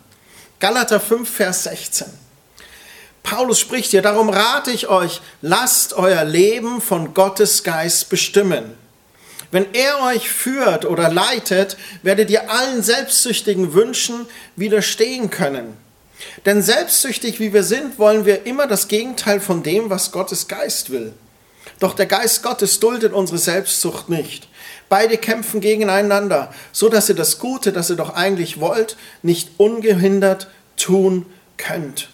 Galater 0.60 1.00
5, 1.00 1.28
Vers 1.28 1.64
16. 1.64 2.08
Paulus 3.24 3.60
spricht 3.60 3.90
hier, 3.90 4.04
darum 4.04 4.30
rate 4.30 4.70
ich 4.70 4.88
euch, 4.88 5.22
lasst 5.42 5.94
euer 5.94 6.26
Leben 6.26 6.80
von 6.80 7.16
Gottes 7.16 7.64
Geist 7.64 8.10
bestimmen. 8.10 8.78
Wenn 9.54 9.72
er 9.74 10.02
euch 10.02 10.30
führt 10.30 10.84
oder 10.84 11.14
leitet, 11.14 11.78
werdet 12.02 12.32
ihr 12.32 12.50
allen 12.50 12.82
selbstsüchtigen 12.82 13.76
Wünschen 13.76 14.26
widerstehen 14.56 15.30
können. 15.30 15.78
Denn 16.48 16.64
selbstsüchtig 16.64 17.40
wie 17.40 17.54
wir 17.54 17.62
sind, 17.62 18.00
wollen 18.00 18.26
wir 18.26 18.48
immer 18.48 18.66
das 18.66 18.88
Gegenteil 18.88 19.40
von 19.40 19.62
dem, 19.62 19.92
was 19.92 20.12
Gottes 20.12 20.48
Geist 20.48 20.90
will. 20.90 21.14
Doch 21.80 21.94
der 21.94 22.08
Geist 22.08 22.42
Gottes 22.42 22.80
duldet 22.80 23.14
unsere 23.14 23.38
Selbstsucht 23.38 24.10
nicht. 24.10 24.48
Beide 24.90 25.20
kämpfen 25.20 25.62
gegeneinander, 25.62 26.52
so 26.72 26.90
dass 26.90 27.10
ihr 27.10 27.16
das 27.16 27.38
Gute, 27.38 27.72
das 27.72 27.92
ihr 27.92 27.96
doch 27.96 28.16
eigentlich 28.16 28.60
wollt, 28.60 28.98
nicht 29.22 29.52
ungehindert 29.58 30.48
tun 30.78 31.28
könnt. 31.58 32.10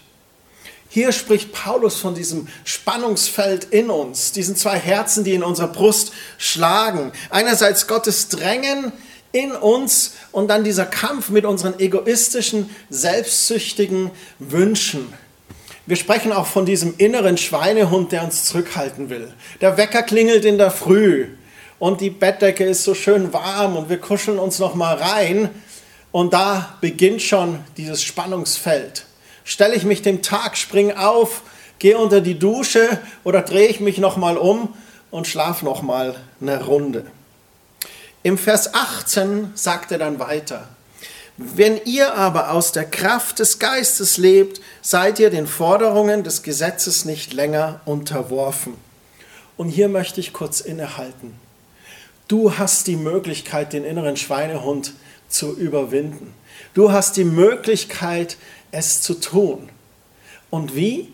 Hier 0.91 1.11
spricht 1.11 1.53
Paulus 1.53 1.97
von 1.97 2.15
diesem 2.15 2.47
Spannungsfeld 2.63 3.65
in 3.65 3.91
uns, 3.91 4.31
diesen 4.31 4.55
zwei 4.55 4.77
Herzen, 4.79 5.23
die 5.23 5.35
in 5.35 5.43
unserer 5.43 5.67
Brust 5.67 6.13
schlagen. 6.39 7.11
Einerseits 7.29 7.85
Gottes 7.85 8.27
Drängen 8.29 8.91
in 9.31 9.51
uns 9.51 10.13
und 10.31 10.47
dann 10.47 10.63
dieser 10.63 10.87
Kampf 10.87 11.29
mit 11.29 11.45
unseren 11.45 11.79
egoistischen, 11.79 12.71
selbstsüchtigen 12.89 14.09
Wünschen. 14.39 15.13
Wir 15.85 15.95
sprechen 15.95 16.31
auch 16.31 16.47
von 16.47 16.65
diesem 16.65 16.95
inneren 16.97 17.37
Schweinehund, 17.37 18.11
der 18.11 18.23
uns 18.23 18.45
zurückhalten 18.45 19.11
will. 19.11 19.31
Der 19.61 19.77
Wecker 19.77 20.01
klingelt 20.01 20.43
in 20.43 20.57
der 20.57 20.71
Früh 20.71 21.27
und 21.77 22.01
die 22.01 22.09
Bettdecke 22.09 22.65
ist 22.65 22.83
so 22.83 22.95
schön 22.95 23.31
warm 23.31 23.77
und 23.77 23.89
wir 23.89 23.99
kuscheln 23.99 24.39
uns 24.39 24.57
noch 24.57 24.73
mal 24.73 24.95
rein 24.95 25.49
und 26.11 26.33
da 26.33 26.77
beginnt 26.81 27.21
schon 27.21 27.59
dieses 27.77 28.01
Spannungsfeld 28.01 29.05
stelle 29.49 29.75
ich 29.75 29.83
mich 29.83 30.03
dem 30.03 30.21
Tag, 30.21 30.57
spring 30.57 30.91
auf, 30.91 31.41
gehe 31.79 31.97
unter 31.97 32.21
die 32.21 32.37
Dusche 32.37 32.99
oder 33.23 33.41
drehe 33.41 33.67
ich 33.67 33.79
mich 33.79 33.97
nochmal 33.97 34.37
um 34.37 34.75
und 35.09 35.25
schlafe 35.25 35.65
nochmal 35.65 36.15
eine 36.39 36.63
Runde. 36.63 37.05
Im 38.21 38.37
Vers 38.37 38.75
18 38.75 39.51
sagt 39.55 39.91
er 39.91 39.97
dann 39.97 40.19
weiter, 40.19 40.67
wenn 41.37 41.81
ihr 41.85 42.13
aber 42.13 42.51
aus 42.51 42.73
der 42.73 42.85
Kraft 42.85 43.39
des 43.39 43.57
Geistes 43.57 44.17
lebt, 44.17 44.61
seid 44.83 45.17
ihr 45.17 45.31
den 45.31 45.47
Forderungen 45.47 46.23
des 46.23 46.43
Gesetzes 46.43 47.05
nicht 47.05 47.33
länger 47.33 47.81
unterworfen. 47.85 48.75
Und 49.57 49.69
hier 49.69 49.89
möchte 49.89 50.19
ich 50.19 50.31
kurz 50.31 50.59
innehalten. 50.59 51.33
Du 52.27 52.59
hast 52.59 52.85
die 52.85 52.97
Möglichkeit, 52.97 53.73
den 53.73 53.83
inneren 53.83 54.15
Schweinehund 54.15 54.93
zu 55.27 55.55
überwinden. 55.57 56.33
Du 56.73 56.91
hast 56.91 57.17
die 57.17 57.23
Möglichkeit, 57.23 58.37
es 58.71 59.01
zu 59.01 59.15
tun. 59.15 59.69
Und 60.49 60.75
wie? 60.75 61.13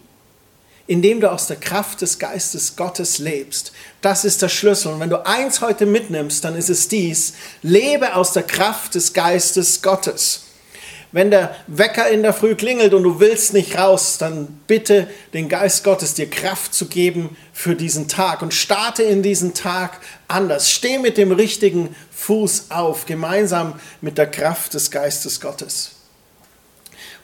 Indem 0.88 1.20
du 1.20 1.32
aus 1.32 1.48
der 1.48 1.56
Kraft 1.56 2.02
des 2.02 2.20
Geistes 2.20 2.76
Gottes 2.76 3.18
lebst. 3.18 3.72
Das 4.02 4.24
ist 4.24 4.42
der 4.42 4.50
Schlüssel. 4.50 4.94
Und 4.94 5.00
wenn 5.00 5.10
du 5.10 5.26
eins 5.26 5.62
heute 5.62 5.86
mitnimmst, 5.86 6.44
dann 6.44 6.56
ist 6.56 6.70
es 6.70 6.88
dies. 6.88 7.34
Lebe 7.64 8.16
aus 8.16 8.34
der 8.34 8.44
Kraft 8.44 8.96
des 8.96 9.14
Geistes 9.14 9.82
Gottes. 9.82 10.42
Wenn 11.16 11.32
der 11.32 11.56
Wecker 11.68 12.10
in 12.10 12.24
der 12.24 12.34
Früh 12.34 12.56
klingelt 12.56 12.94
und 12.94 13.04
du 13.04 13.22
willst 13.22 13.54
nicht 13.54 13.78
raus, 13.78 14.18
dann 14.18 14.60
bitte 14.68 15.08
den 15.34 15.48
Geist 15.48 15.86
Gottes 15.86 16.14
dir 16.14 16.30
Kraft 16.30 16.74
zu 16.74 16.88
geben 16.88 17.38
für 17.54 17.74
diesen 17.74 18.10
Tag 18.10 18.42
und 18.42 18.54
starte 18.54 19.02
in 19.02 19.24
diesen 19.24 19.54
Tag 19.54 20.02
anders. 20.28 20.70
Steh 20.70 20.98
mit 20.98 21.18
dem 21.18 21.32
richtigen 21.32 21.96
Fuß 22.12 22.66
auf, 22.70 23.06
gemeinsam 23.06 23.80
mit 24.02 24.18
der 24.18 24.30
Kraft 24.30 24.74
des 24.74 24.92
Geistes 24.92 25.40
Gottes. 25.40 25.95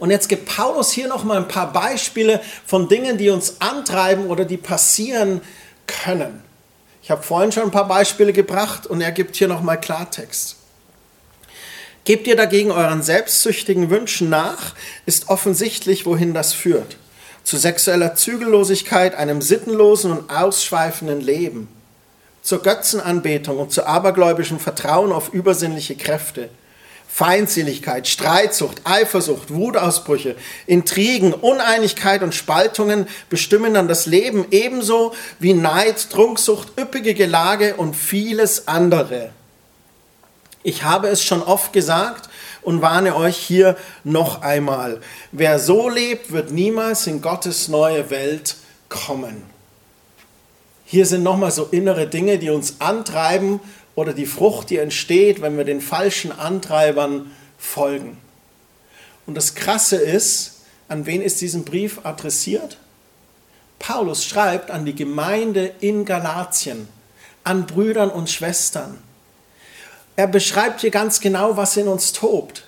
Und 0.01 0.09
jetzt 0.09 0.29
gibt 0.29 0.47
Paulus 0.47 0.91
hier 0.91 1.07
noch 1.07 1.23
mal 1.23 1.37
ein 1.37 1.47
paar 1.47 1.71
Beispiele 1.71 2.41
von 2.65 2.89
Dingen, 2.89 3.19
die 3.19 3.29
uns 3.29 3.61
antreiben 3.61 4.31
oder 4.31 4.45
die 4.45 4.57
passieren 4.57 5.41
können. 5.85 6.41
Ich 7.03 7.11
habe 7.11 7.21
vorhin 7.21 7.51
schon 7.51 7.65
ein 7.65 7.71
paar 7.71 7.87
Beispiele 7.87 8.33
gebracht 8.33 8.87
und 8.87 9.01
er 9.01 9.11
gibt 9.11 9.35
hier 9.35 9.47
noch 9.47 9.61
mal 9.61 9.77
Klartext. 9.77 10.55
Gebt 12.03 12.25
ihr 12.25 12.35
dagegen 12.35 12.71
euren 12.71 13.03
selbstsüchtigen 13.03 13.91
Wünschen 13.91 14.27
nach, 14.27 14.73
ist 15.05 15.29
offensichtlich, 15.29 16.07
wohin 16.07 16.33
das 16.33 16.51
führt. 16.51 16.97
Zu 17.43 17.57
sexueller 17.57 18.15
Zügellosigkeit, 18.15 19.13
einem 19.13 19.39
sittenlosen 19.39 20.13
und 20.13 20.31
ausschweifenden 20.31 21.21
Leben. 21.21 21.67
Zur 22.41 22.63
Götzenanbetung 22.63 23.59
und 23.59 23.71
zu 23.71 23.85
abergläubischem 23.85 24.59
Vertrauen 24.59 25.11
auf 25.11 25.31
übersinnliche 25.31 25.95
Kräfte 25.95 26.49
Feindseligkeit, 27.13 28.07
Streitsucht, 28.07 28.81
Eifersucht, 28.85 29.53
Wutausbrüche, 29.53 30.37
Intrigen, 30.65 31.33
Uneinigkeit 31.33 32.23
und 32.23 32.33
Spaltungen 32.33 33.05
bestimmen 33.29 33.73
dann 33.73 33.89
das 33.89 34.05
Leben 34.05 34.45
ebenso 34.49 35.13
wie 35.37 35.53
Neid, 35.53 36.09
Trunksucht, 36.09 36.79
üppige 36.79 37.13
Gelage 37.13 37.75
und 37.75 37.97
vieles 37.97 38.69
andere. 38.69 39.31
Ich 40.63 40.83
habe 40.83 41.09
es 41.09 41.21
schon 41.21 41.43
oft 41.43 41.73
gesagt 41.73 42.29
und 42.61 42.81
warne 42.81 43.15
euch 43.15 43.35
hier 43.35 43.75
noch 44.05 44.41
einmal. 44.41 45.01
Wer 45.33 45.59
so 45.59 45.89
lebt, 45.89 46.31
wird 46.31 46.51
niemals 46.51 47.07
in 47.07 47.21
Gottes 47.21 47.67
neue 47.67 48.09
Welt 48.09 48.55
kommen. 48.87 49.43
Hier 50.85 51.05
sind 51.05 51.23
nochmal 51.23 51.51
so 51.51 51.67
innere 51.71 52.07
Dinge, 52.07 52.37
die 52.37 52.49
uns 52.49 52.75
antreiben 52.79 53.59
oder 53.95 54.13
die 54.13 54.25
Frucht, 54.25 54.69
die 54.69 54.77
entsteht, 54.77 55.41
wenn 55.41 55.57
wir 55.57 55.65
den 55.65 55.81
falschen 55.81 56.31
Antreibern 56.31 57.31
folgen. 57.57 58.17
Und 59.25 59.35
das 59.35 59.55
Krasse 59.55 59.97
ist, 59.97 60.61
an 60.87 61.05
wen 61.05 61.21
ist 61.21 61.41
diesen 61.41 61.63
Brief 61.63 62.01
adressiert? 62.03 62.77
Paulus 63.79 64.25
schreibt 64.25 64.69
an 64.71 64.85
die 64.85 64.95
Gemeinde 64.95 65.71
in 65.79 66.05
Galatien, 66.05 66.87
an 67.43 67.65
Brüdern 67.65 68.09
und 68.09 68.29
Schwestern. 68.29 68.97
Er 70.15 70.27
beschreibt 70.27 70.81
hier 70.81 70.91
ganz 70.91 71.19
genau, 71.19 71.57
was 71.57 71.77
in 71.77 71.87
uns 71.87 72.13
tobt. 72.13 72.63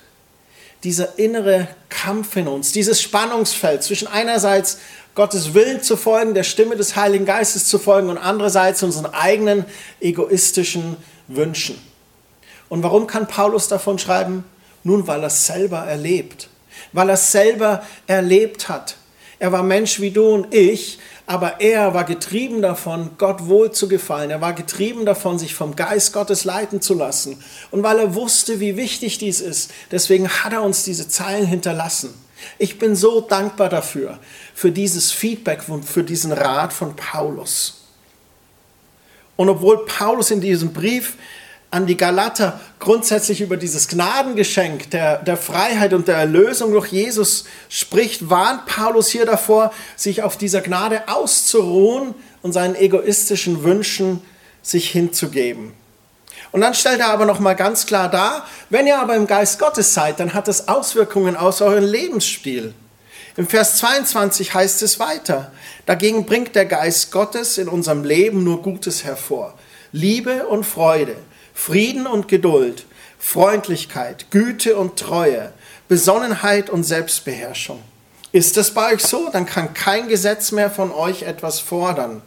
Dieser 0.82 1.18
innere 1.18 1.68
Kampf 1.88 2.36
in 2.36 2.48
uns, 2.48 2.72
dieses 2.72 3.00
Spannungsfeld 3.00 3.82
zwischen 3.82 4.08
einerseits 4.08 4.78
Gottes 5.14 5.54
Willen 5.54 5.82
zu 5.82 5.96
folgen, 5.96 6.34
der 6.34 6.42
Stimme 6.42 6.76
des 6.76 6.96
Heiligen 6.96 7.24
Geistes 7.24 7.66
zu 7.66 7.78
folgen 7.78 8.08
und 8.08 8.18
andererseits 8.18 8.82
unseren 8.82 9.06
eigenen 9.06 9.64
egoistischen 10.00 10.96
wünschen. 11.28 11.78
Und 12.68 12.82
warum 12.82 13.06
kann 13.06 13.28
Paulus 13.28 13.68
davon 13.68 13.98
schreiben? 13.98 14.44
Nun, 14.82 15.06
weil 15.06 15.20
er 15.20 15.28
es 15.28 15.46
selber 15.46 15.78
erlebt. 15.78 16.48
Weil 16.92 17.08
er 17.08 17.14
es 17.14 17.32
selber 17.32 17.82
erlebt 18.06 18.68
hat. 18.68 18.96
Er 19.38 19.52
war 19.52 19.62
Mensch 19.62 20.00
wie 20.00 20.10
du 20.10 20.26
und 20.26 20.54
ich, 20.54 20.98
Aber 21.26 21.60
er 21.60 21.94
war 21.94 22.04
getrieben 22.04 22.60
davon, 22.60 23.12
Gott 23.16 23.46
wohl 23.46 23.72
zu 23.72 23.88
gefallen. 23.88 24.30
Er 24.30 24.42
war 24.42 24.52
getrieben 24.52 25.06
davon, 25.06 25.38
sich 25.38 25.54
vom 25.54 25.74
Geist 25.74 26.12
Gottes 26.12 26.44
leiten 26.44 26.82
zu 26.82 26.94
lassen. 26.94 27.42
Und 27.70 27.82
weil 27.82 27.98
er 27.98 28.14
wusste, 28.14 28.60
wie 28.60 28.76
wichtig 28.76 29.18
dies 29.18 29.40
ist, 29.40 29.70
deswegen 29.90 30.28
hat 30.28 30.52
er 30.52 30.62
uns 30.62 30.84
diese 30.84 31.08
Zeilen 31.08 31.46
hinterlassen. 31.46 32.12
Ich 32.58 32.78
bin 32.78 32.94
so 32.94 33.22
dankbar 33.22 33.70
dafür, 33.70 34.18
für 34.54 34.70
dieses 34.70 35.12
Feedback 35.12 35.66
und 35.68 35.84
für 35.84 36.04
diesen 36.04 36.30
Rat 36.30 36.74
von 36.74 36.94
Paulus. 36.94 37.83
Und 39.36 39.48
obwohl 39.48 39.84
Paulus 39.86 40.30
in 40.30 40.40
diesem 40.40 40.72
Brief 40.72 41.14
an 41.70 41.86
die 41.86 41.96
Galater 41.96 42.60
grundsätzlich 42.78 43.40
über 43.40 43.56
dieses 43.56 43.88
Gnadengeschenk 43.88 44.90
der, 44.90 45.18
der 45.18 45.36
Freiheit 45.36 45.92
und 45.92 46.06
der 46.06 46.16
Erlösung 46.16 46.70
durch 46.70 46.92
Jesus 46.92 47.46
spricht, 47.68 48.30
warnt 48.30 48.66
Paulus 48.66 49.08
hier 49.08 49.26
davor, 49.26 49.72
sich 49.96 50.22
auf 50.22 50.36
dieser 50.36 50.60
Gnade 50.60 51.08
auszuruhen 51.08 52.14
und 52.42 52.52
seinen 52.52 52.76
egoistischen 52.76 53.64
Wünschen 53.64 54.22
sich 54.62 54.88
hinzugeben. 54.90 55.72
Und 56.52 56.60
dann 56.60 56.74
stellt 56.74 57.00
er 57.00 57.08
aber 57.08 57.24
noch 57.24 57.40
mal 57.40 57.54
ganz 57.54 57.86
klar 57.86 58.08
dar, 58.08 58.46
wenn 58.70 58.86
ihr 58.86 59.00
aber 59.00 59.16
im 59.16 59.26
Geist 59.26 59.58
Gottes 59.58 59.92
seid, 59.94 60.20
dann 60.20 60.34
hat 60.34 60.46
das 60.46 60.68
Auswirkungen 60.68 61.36
auf 61.36 61.60
euren 61.60 61.82
Lebensstil. 61.82 62.72
Im 63.36 63.48
Vers 63.48 63.78
22 63.78 64.54
heißt 64.54 64.82
es 64.82 65.00
weiter, 65.00 65.50
dagegen 65.86 66.24
bringt 66.24 66.54
der 66.54 66.66
Geist 66.66 67.10
Gottes 67.10 67.58
in 67.58 67.66
unserem 67.66 68.04
Leben 68.04 68.44
nur 68.44 68.62
Gutes 68.62 69.02
hervor. 69.02 69.54
Liebe 69.90 70.46
und 70.46 70.64
Freude, 70.64 71.16
Frieden 71.52 72.06
und 72.06 72.28
Geduld, 72.28 72.86
Freundlichkeit, 73.18 74.30
Güte 74.30 74.76
und 74.76 75.00
Treue, 75.00 75.52
Besonnenheit 75.88 76.70
und 76.70 76.84
Selbstbeherrschung. 76.84 77.82
Ist 78.30 78.56
das 78.56 78.70
bei 78.70 78.94
euch 78.94 79.02
so, 79.02 79.28
dann 79.32 79.46
kann 79.46 79.74
kein 79.74 80.06
Gesetz 80.06 80.52
mehr 80.52 80.70
von 80.70 80.92
euch 80.92 81.22
etwas 81.22 81.58
fordern. 81.58 82.22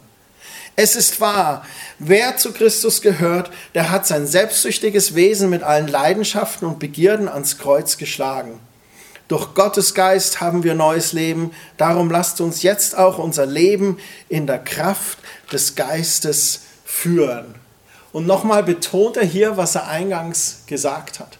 Es 0.76 0.94
ist 0.94 1.22
wahr, 1.22 1.64
wer 1.98 2.36
zu 2.36 2.52
Christus 2.52 3.00
gehört, 3.00 3.50
der 3.74 3.90
hat 3.90 4.06
sein 4.06 4.26
selbstsüchtiges 4.26 5.14
Wesen 5.14 5.48
mit 5.48 5.62
allen 5.62 5.88
Leidenschaften 5.88 6.68
und 6.68 6.78
Begierden 6.78 7.28
ans 7.28 7.56
Kreuz 7.56 7.96
geschlagen. 7.96 8.60
Durch 9.28 9.54
Gottes 9.54 9.94
Geist 9.94 10.40
haben 10.40 10.64
wir 10.64 10.74
neues 10.74 11.12
Leben, 11.12 11.52
darum 11.76 12.10
lasst 12.10 12.40
uns 12.40 12.62
jetzt 12.62 12.96
auch 12.96 13.18
unser 13.18 13.44
Leben 13.44 13.98
in 14.30 14.46
der 14.46 14.58
Kraft 14.58 15.18
des 15.52 15.74
Geistes 15.74 16.62
führen. 16.84 17.54
Und 18.12 18.26
nochmal 18.26 18.62
betont 18.62 19.18
er 19.18 19.26
hier, 19.26 19.58
was 19.58 19.74
er 19.74 19.86
eingangs 19.86 20.62
gesagt 20.66 21.20
hat. 21.20 21.38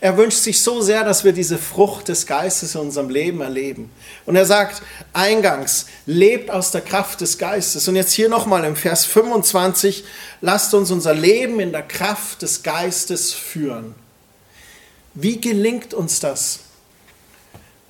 Er 0.00 0.16
wünscht 0.16 0.38
sich 0.38 0.60
so 0.60 0.82
sehr, 0.82 1.04
dass 1.04 1.24
wir 1.24 1.32
diese 1.32 1.58
Frucht 1.58 2.08
des 2.08 2.26
Geistes 2.26 2.74
in 2.74 2.82
unserem 2.82 3.08
Leben 3.08 3.40
erleben. 3.40 3.90
Und 4.26 4.36
er 4.36 4.46
sagt 4.46 4.82
eingangs, 5.12 5.86
lebt 6.06 6.50
aus 6.50 6.70
der 6.70 6.80
Kraft 6.80 7.20
des 7.20 7.38
Geistes. 7.38 7.88
Und 7.88 7.96
jetzt 7.96 8.12
hier 8.12 8.28
nochmal 8.28 8.64
im 8.64 8.76
Vers 8.76 9.04
25, 9.04 10.04
lasst 10.40 10.74
uns 10.74 10.90
unser 10.90 11.14
Leben 11.14 11.60
in 11.60 11.72
der 11.72 11.82
Kraft 11.82 12.42
des 12.42 12.62
Geistes 12.62 13.32
führen. 13.32 13.94
Wie 15.14 15.40
gelingt 15.40 15.94
uns 15.94 16.20
das? 16.20 16.60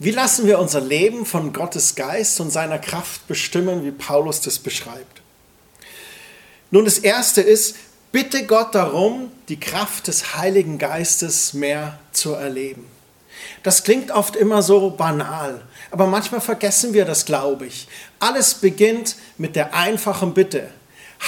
Wie 0.02 0.10
lassen 0.10 0.48
wir 0.48 0.58
unser 0.58 0.80
Leben 0.80 1.24
von 1.24 1.52
Gottes 1.52 1.94
Geist 1.94 2.40
und 2.40 2.50
seiner 2.50 2.80
Kraft 2.80 3.28
bestimmen, 3.28 3.84
wie 3.84 3.92
Paulus 3.92 4.40
das 4.40 4.58
beschreibt? 4.58 5.22
Nun, 6.72 6.84
das 6.84 6.98
Erste 6.98 7.40
ist, 7.40 7.76
Bitte 8.12 8.44
Gott 8.44 8.74
darum, 8.74 9.32
die 9.48 9.58
Kraft 9.58 10.06
des 10.06 10.36
Heiligen 10.36 10.76
Geistes 10.76 11.54
mehr 11.54 11.98
zu 12.12 12.34
erleben. 12.34 12.86
Das 13.62 13.84
klingt 13.84 14.10
oft 14.10 14.36
immer 14.36 14.60
so 14.60 14.90
banal, 14.90 15.62
aber 15.90 16.06
manchmal 16.06 16.42
vergessen 16.42 16.92
wir 16.92 17.06
das, 17.06 17.24
glaube 17.24 17.64
ich. 17.64 17.88
Alles 18.18 18.54
beginnt 18.54 19.16
mit 19.38 19.56
der 19.56 19.72
einfachen 19.72 20.34
Bitte. 20.34 20.68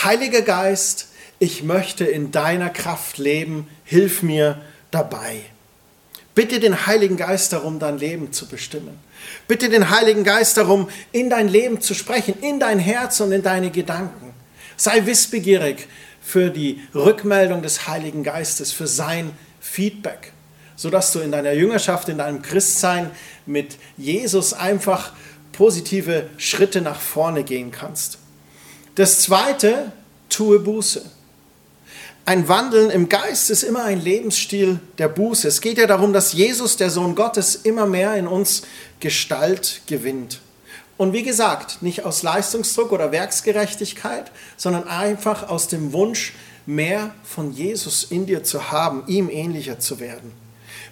Heiliger 0.02 0.42
Geist, 0.42 1.08
ich 1.38 1.62
möchte 1.62 2.04
in 2.04 2.32
deiner 2.32 2.68
Kraft 2.68 3.16
leben, 3.16 3.66
hilf 3.84 4.22
mir 4.22 4.60
dabei. 4.90 5.40
Bitte 6.34 6.58
den 6.58 6.86
Heiligen 6.86 7.16
Geist 7.16 7.52
darum, 7.52 7.78
dein 7.78 7.98
Leben 7.98 8.32
zu 8.32 8.46
bestimmen. 8.46 8.98
Bitte 9.46 9.68
den 9.68 9.90
Heiligen 9.90 10.24
Geist 10.24 10.56
darum, 10.56 10.88
in 11.12 11.30
dein 11.30 11.48
Leben 11.48 11.80
zu 11.80 11.94
sprechen, 11.94 12.34
in 12.40 12.58
dein 12.58 12.78
Herz 12.78 13.20
und 13.20 13.30
in 13.30 13.42
deine 13.42 13.70
Gedanken. 13.70 14.34
Sei 14.76 15.06
wissbegierig 15.06 15.86
für 16.20 16.50
die 16.50 16.80
Rückmeldung 16.94 17.62
des 17.62 17.86
Heiligen 17.86 18.24
Geistes, 18.24 18.72
für 18.72 18.88
sein 18.88 19.30
Feedback, 19.60 20.32
sodass 20.74 21.12
du 21.12 21.20
in 21.20 21.30
deiner 21.30 21.52
Jüngerschaft, 21.52 22.08
in 22.08 22.18
deinem 22.18 22.42
Christsein 22.42 23.10
mit 23.46 23.76
Jesus 23.96 24.52
einfach 24.52 25.12
positive 25.52 26.28
Schritte 26.36 26.80
nach 26.80 27.00
vorne 27.00 27.44
gehen 27.44 27.70
kannst. 27.70 28.18
Das 28.96 29.20
Zweite, 29.20 29.92
tue 30.28 30.58
Buße. 30.58 31.04
Ein 32.26 32.48
Wandeln 32.48 32.88
im 32.88 33.10
Geist 33.10 33.50
ist 33.50 33.62
immer 33.62 33.84
ein 33.84 34.00
Lebensstil 34.00 34.80
der 34.96 35.08
Buße. 35.08 35.46
Es 35.46 35.60
geht 35.60 35.76
ja 35.76 35.86
darum, 35.86 36.14
dass 36.14 36.32
Jesus, 36.32 36.78
der 36.78 36.88
Sohn 36.88 37.14
Gottes, 37.14 37.54
immer 37.54 37.84
mehr 37.84 38.14
in 38.14 38.26
uns 38.26 38.62
Gestalt 38.98 39.82
gewinnt. 39.86 40.40
Und 40.96 41.12
wie 41.12 41.22
gesagt, 41.22 41.82
nicht 41.82 42.06
aus 42.06 42.22
Leistungsdruck 42.22 42.92
oder 42.92 43.12
Werksgerechtigkeit, 43.12 44.32
sondern 44.56 44.88
einfach 44.88 45.50
aus 45.50 45.68
dem 45.68 45.92
Wunsch, 45.92 46.32
mehr 46.64 47.14
von 47.24 47.52
Jesus 47.52 48.04
in 48.04 48.24
dir 48.24 48.42
zu 48.42 48.70
haben, 48.70 49.02
ihm 49.06 49.28
ähnlicher 49.28 49.78
zu 49.78 50.00
werden. 50.00 50.32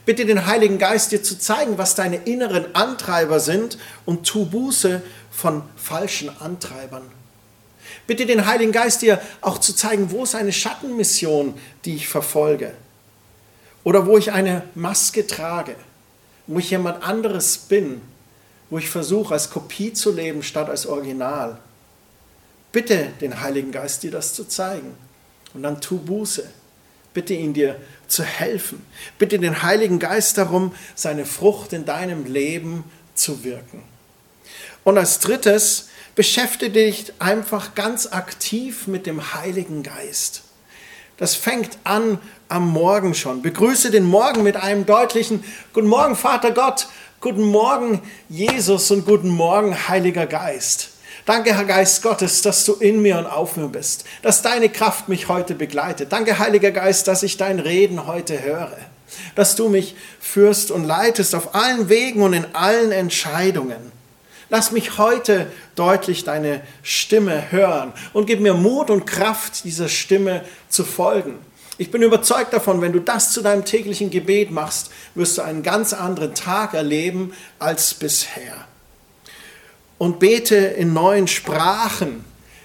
Bitte 0.05 0.27
den 0.27 0.45
Heiligen 0.45 0.77
Geist 0.77 1.13
dir 1.13 1.23
zu 1.23 1.39
zeigen, 1.39 1.79
was 1.79 1.95
deine 1.95 2.17
inneren 2.17 2.75
Antreiber 2.75 3.41
sind 3.41 3.79
und 4.05 4.27
tu 4.27 4.45
Buße 4.45 5.01
von 5.31 5.63
falschen 5.77 6.29
Antreibern. 6.41 7.05
Bitte 8.07 8.27
den 8.27 8.47
Heiligen 8.47 8.73
Geist 8.73 9.03
dir 9.03 9.21
auch 9.41 9.59
zu 9.59 9.75
zeigen, 9.75 10.11
wo 10.11 10.25
ist 10.25 10.35
eine 10.35 10.53
Schattenmission, 10.53 11.55
die 11.85 11.97
ich 11.97 12.09
verfolge. 12.09 12.73
Oder 13.85 14.07
wo 14.07 14.19
ich 14.19 14.33
eine 14.33 14.63
Maske 14.75 15.27
trage, 15.27 15.77
wo 16.47 16.59
ich 16.59 16.71
jemand 16.71 17.03
anderes 17.03 17.59
bin 17.59 18.01
wo 18.73 18.79
ich 18.79 18.89
versuche, 18.89 19.35
als 19.35 19.51
Kopie 19.51 19.93
zu 19.93 20.11
leben 20.11 20.43
statt 20.43 20.71
als 20.71 20.87
Original. 20.87 21.59
Bitte 22.73 23.09
den 23.21 23.43
Heiligen 23.43 23.71
Geist, 23.71 24.03
dir 24.03 24.11
das 24.11 24.33
zu 24.33 24.49
zeigen. 24.49 24.95
Und 25.53 25.63
dann 25.63 25.83
tu 25.83 25.99
Buße. 25.99 26.49
Bitte 27.13 27.35
ihn 27.35 27.53
dir 27.53 27.77
zu 28.09 28.25
helfen. 28.25 28.83
Bitte 29.19 29.39
den 29.39 29.63
Heiligen 29.63 29.99
Geist 29.99 30.39
darum, 30.39 30.75
seine 30.95 31.27
Frucht 31.27 31.75
in 31.75 31.85
deinem 31.85 32.25
Leben 32.25 32.85
zu 33.15 33.45
wirken. 33.45 33.83
Und 34.85 34.99
als 34.99 35.21
drittes, 35.21 35.89
beschäftige 36.15 36.73
dich 36.73 37.13
einfach 37.19 37.75
ganz 37.75 38.07
aktiv 38.07 38.87
mit 38.87 39.07
dem 39.07 39.35
Heiligen 39.35 39.83
Geist. 39.83 40.43
Das 41.17 41.35
fängt 41.35 41.79
an 41.85 42.19
am 42.49 42.69
Morgen 42.69 43.15
schon. 43.15 43.43
Begrüße 43.43 43.91
den 43.91 44.05
Morgen 44.05 44.43
mit 44.43 44.57
einem 44.57 44.87
deutlichen 44.87 45.45
Guten 45.73 45.89
Morgen, 45.89 46.17
Vater 46.17 46.51
Gott. 46.51 46.89
Guten 47.21 47.45
Morgen, 47.45 48.03
Jesus, 48.29 48.91
und 48.91 49.07
guten 49.07 49.29
Morgen, 49.29 49.89
Heiliger 49.89 50.27
Geist. 50.27 50.91
Danke, 51.25 51.55
Herr 51.55 51.65
Geist 51.65 52.03
Gottes, 52.03 52.43
dass 52.43 52.65
du 52.65 52.73
in 52.73 53.01
mir 53.01 53.17
und 53.19 53.27
auf 53.27 53.57
mir 53.57 53.69
bist, 53.69 54.05
dass 54.23 54.43
deine 54.43 54.69
Kraft 54.69 55.09
mich 55.09 55.29
heute 55.29 55.55
begleitet. 55.55 56.11
Danke, 56.11 56.41
Heiliger 56.41 56.73
Geist, 56.73 57.07
dass 57.07 57.23
ich 57.23 57.37
dein 57.37 57.61
Reden 57.61 58.09
heute 58.09 58.43
höre, 58.43 58.77
dass 59.37 59.55
du 59.55 59.69
mich 59.69 59.95
führst 60.19 60.73
und 60.73 60.85
leitest 60.85 61.37
auf 61.37 61.55
allen 61.55 61.89
Wegen 61.89 62.23
und 62.23 62.33
in 62.33 62.47
allen 62.55 62.91
Entscheidungen. 62.91 63.93
Lass 64.53 64.71
mich 64.71 64.99
heute 64.99 65.47
deutlich 65.77 66.25
deine 66.25 66.61
Stimme 66.83 67.51
hören 67.53 67.95
und 68.13 68.27
gib 68.27 68.41
mir 68.41 68.53
Mut 68.53 68.91
und 68.91 69.07
Kraft, 69.07 69.65
dieser 69.65 69.89
Stimme 69.89 70.45
zu 70.69 70.85
folgen. 70.85 71.39
Ich 71.79 71.91
bin 71.91 72.03
überzeugt 72.03 72.53
davon, 72.53 72.83
wenn 72.83 72.93
du 72.93 73.01
das 73.01 73.33
zu 73.33 73.41
deinem 73.41 73.65
täglichen 73.65 74.11
Gebet 74.11 74.51
machst, 74.51 74.91
wirst 75.15 75.39
du 75.39 75.43
einen 75.43 75.63
ganz 75.63 75.95
anderen 75.95 76.35
Tag 76.35 76.75
erleben 76.75 77.33
als 77.59 77.95
bisher. 77.95 78.67
Und 79.97 80.19
bete 80.19 80.57
in 80.57 80.93
neuen 80.93 81.29
Sprachen. 81.29 82.23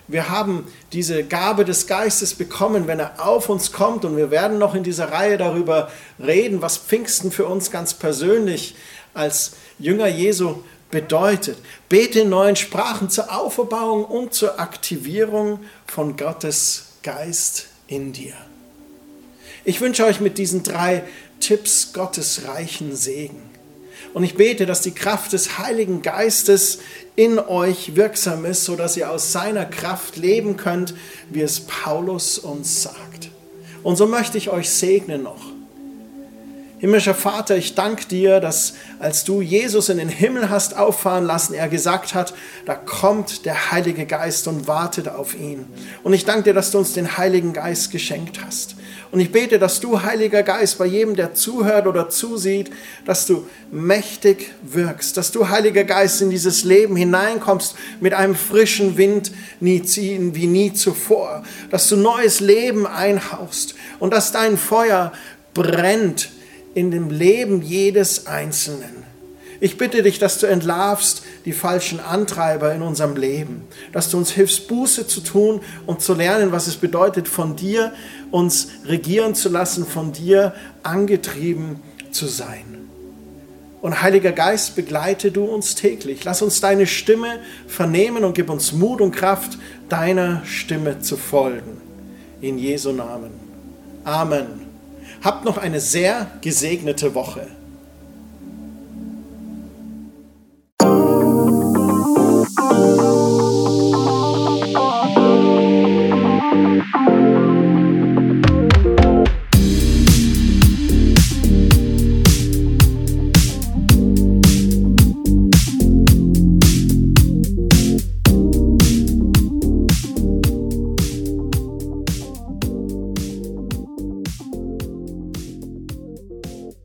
Wir 0.09 0.27
haben 0.27 0.67
diese 0.91 1.23
Gabe 1.23 1.63
des 1.63 1.87
Geistes 1.87 2.33
bekommen, 2.33 2.87
wenn 2.87 2.99
er 2.99 3.25
auf 3.25 3.47
uns 3.47 3.71
kommt. 3.71 4.03
Und 4.03 4.17
wir 4.17 4.29
werden 4.29 4.57
noch 4.57 4.75
in 4.75 4.83
dieser 4.83 5.13
Reihe 5.13 5.37
darüber 5.37 5.89
reden, 6.19 6.61
was 6.61 6.75
Pfingsten 6.75 7.31
für 7.31 7.45
uns 7.45 7.71
ganz 7.71 7.93
persönlich 7.93 8.75
als 9.13 9.53
Jünger 9.79 10.07
Jesu 10.07 10.63
bedeutet. 10.91 11.57
Bete 11.89 12.21
in 12.21 12.29
neuen 12.29 12.55
Sprachen 12.55 13.09
zur 13.09 13.35
Auferbauung 13.35 14.05
und 14.05 14.33
zur 14.33 14.59
Aktivierung 14.59 15.59
von 15.85 16.17
Gottes 16.17 16.85
Geist 17.03 17.67
in 17.87 18.13
dir. 18.13 18.33
Ich 19.65 19.81
wünsche 19.81 20.05
euch 20.05 20.19
mit 20.19 20.37
diesen 20.37 20.63
drei 20.63 21.03
Tipps 21.39 21.93
Gottes 21.93 22.43
reichen 22.47 22.95
Segen. 22.95 23.41
Und 24.13 24.23
ich 24.23 24.35
bete, 24.35 24.65
dass 24.65 24.81
die 24.81 24.93
Kraft 24.93 25.33
des 25.33 25.57
Heiligen 25.57 26.01
Geistes 26.01 26.79
in 27.15 27.39
euch 27.39 27.95
wirksam 27.95 28.45
ist, 28.45 28.63
sodass 28.63 28.97
ihr 28.97 29.11
aus 29.11 29.31
seiner 29.31 29.65
Kraft 29.65 30.17
leben 30.17 30.57
könnt, 30.57 30.95
wie 31.29 31.41
es 31.41 31.59
Paulus 31.59 32.39
uns 32.39 32.83
sagt. 32.83 33.29
Und 33.83 33.95
so 33.95 34.07
möchte 34.07 34.37
ich 34.37 34.49
euch 34.49 34.69
segnen 34.69 35.23
noch. 35.23 35.56
Himmlischer 36.79 37.15
Vater, 37.15 37.57
ich 37.57 37.73
danke 37.73 38.05
dir, 38.05 38.39
dass 38.39 38.73
als 38.99 39.23
du 39.23 39.41
Jesus 39.41 39.89
in 39.89 39.97
den 39.97 40.09
Himmel 40.09 40.51
hast 40.51 40.77
auffahren 40.77 41.25
lassen, 41.25 41.55
er 41.55 41.69
gesagt 41.69 42.13
hat, 42.13 42.35
da 42.67 42.75
kommt 42.75 43.47
der 43.47 43.71
Heilige 43.71 44.05
Geist 44.05 44.47
und 44.47 44.67
wartet 44.67 45.09
auf 45.09 45.33
ihn. 45.33 45.65
Und 46.03 46.13
ich 46.13 46.23
danke 46.23 46.43
dir, 46.43 46.53
dass 46.53 46.69
du 46.69 46.77
uns 46.77 46.93
den 46.93 47.17
Heiligen 47.17 47.51
Geist 47.53 47.89
geschenkt 47.89 48.41
hast. 48.45 48.75
Und 49.09 49.19
ich 49.19 49.31
bete, 49.31 49.57
dass 49.57 49.79
du, 49.79 50.03
Heiliger 50.03 50.43
Geist, 50.43 50.77
bei 50.77 50.85
jedem, 50.85 51.15
der 51.15 51.33
zuhört 51.33 51.87
oder 51.87 52.09
zusieht, 52.09 52.69
dass 53.05 53.25
du 53.25 53.47
mächtig 53.71 54.53
wirkst, 54.61 55.17
dass 55.17 55.31
du, 55.31 55.49
Heiliger 55.49 55.83
Geist, 55.83 56.21
in 56.21 56.29
dieses 56.29 56.63
Leben 56.63 56.95
hineinkommst 56.95 57.75
mit 58.01 58.13
einem 58.13 58.35
frischen 58.35 58.97
Wind 58.97 59.31
wie 59.59 60.47
nie 60.47 60.73
zuvor, 60.73 61.41
dass 61.71 61.89
du 61.89 61.95
neues 61.95 62.39
Leben 62.39 62.85
einhaust 62.85 63.73
und 63.97 64.13
dass 64.13 64.31
dein 64.31 64.57
Feuer 64.57 65.11
brennt 65.55 66.29
in 66.77 66.91
dem 66.91 67.09
Leben 67.09 67.63
jedes 67.63 68.27
Einzelnen. 68.27 69.03
Ich 69.59 69.79
bitte 69.79 70.03
dich, 70.03 70.19
dass 70.19 70.37
du 70.37 70.45
entlarvst 70.45 71.23
die 71.45 71.51
falschen 71.51 71.99
Antreiber 71.99 72.71
in 72.71 72.83
unserem 72.83 73.15
Leben, 73.15 73.63
dass 73.93 74.11
du 74.11 74.17
uns 74.19 74.29
hilfst, 74.29 74.67
Buße 74.67 75.07
zu 75.07 75.21
tun 75.21 75.61
und 75.87 76.03
zu 76.03 76.13
lernen, 76.13 76.51
was 76.51 76.67
es 76.67 76.75
bedeutet, 76.75 77.27
von 77.27 77.55
dir 77.55 77.93
uns 78.29 78.67
regieren 78.85 79.33
zu 79.33 79.49
lassen, 79.49 79.87
von 79.87 80.13
dir 80.13 80.53
angetrieben 80.83 81.79
zu 82.11 82.27
sein. 82.27 82.87
Und 83.81 84.03
Heiliger 84.03 84.31
Geist, 84.31 84.75
begleite 84.75 85.31
du 85.31 85.45
uns 85.45 85.73
täglich. 85.73 86.25
Lass 86.25 86.43
uns 86.43 86.61
deine 86.61 86.85
Stimme 86.85 87.39
vernehmen 87.67 88.23
und 88.23 88.35
gib 88.35 88.51
uns 88.51 88.71
Mut 88.71 89.01
und 89.01 89.15
Kraft, 89.15 89.57
deiner 89.89 90.43
Stimme 90.45 90.99
zu 90.99 91.17
folgen. 91.17 91.81
In 92.39 92.59
Jesu 92.59 92.91
Namen. 92.91 93.31
Amen. 94.03 94.66
Habt 95.23 95.45
noch 95.45 95.57
eine 95.57 95.79
sehr 95.79 96.27
gesegnete 96.41 97.15
Woche. 97.15 97.47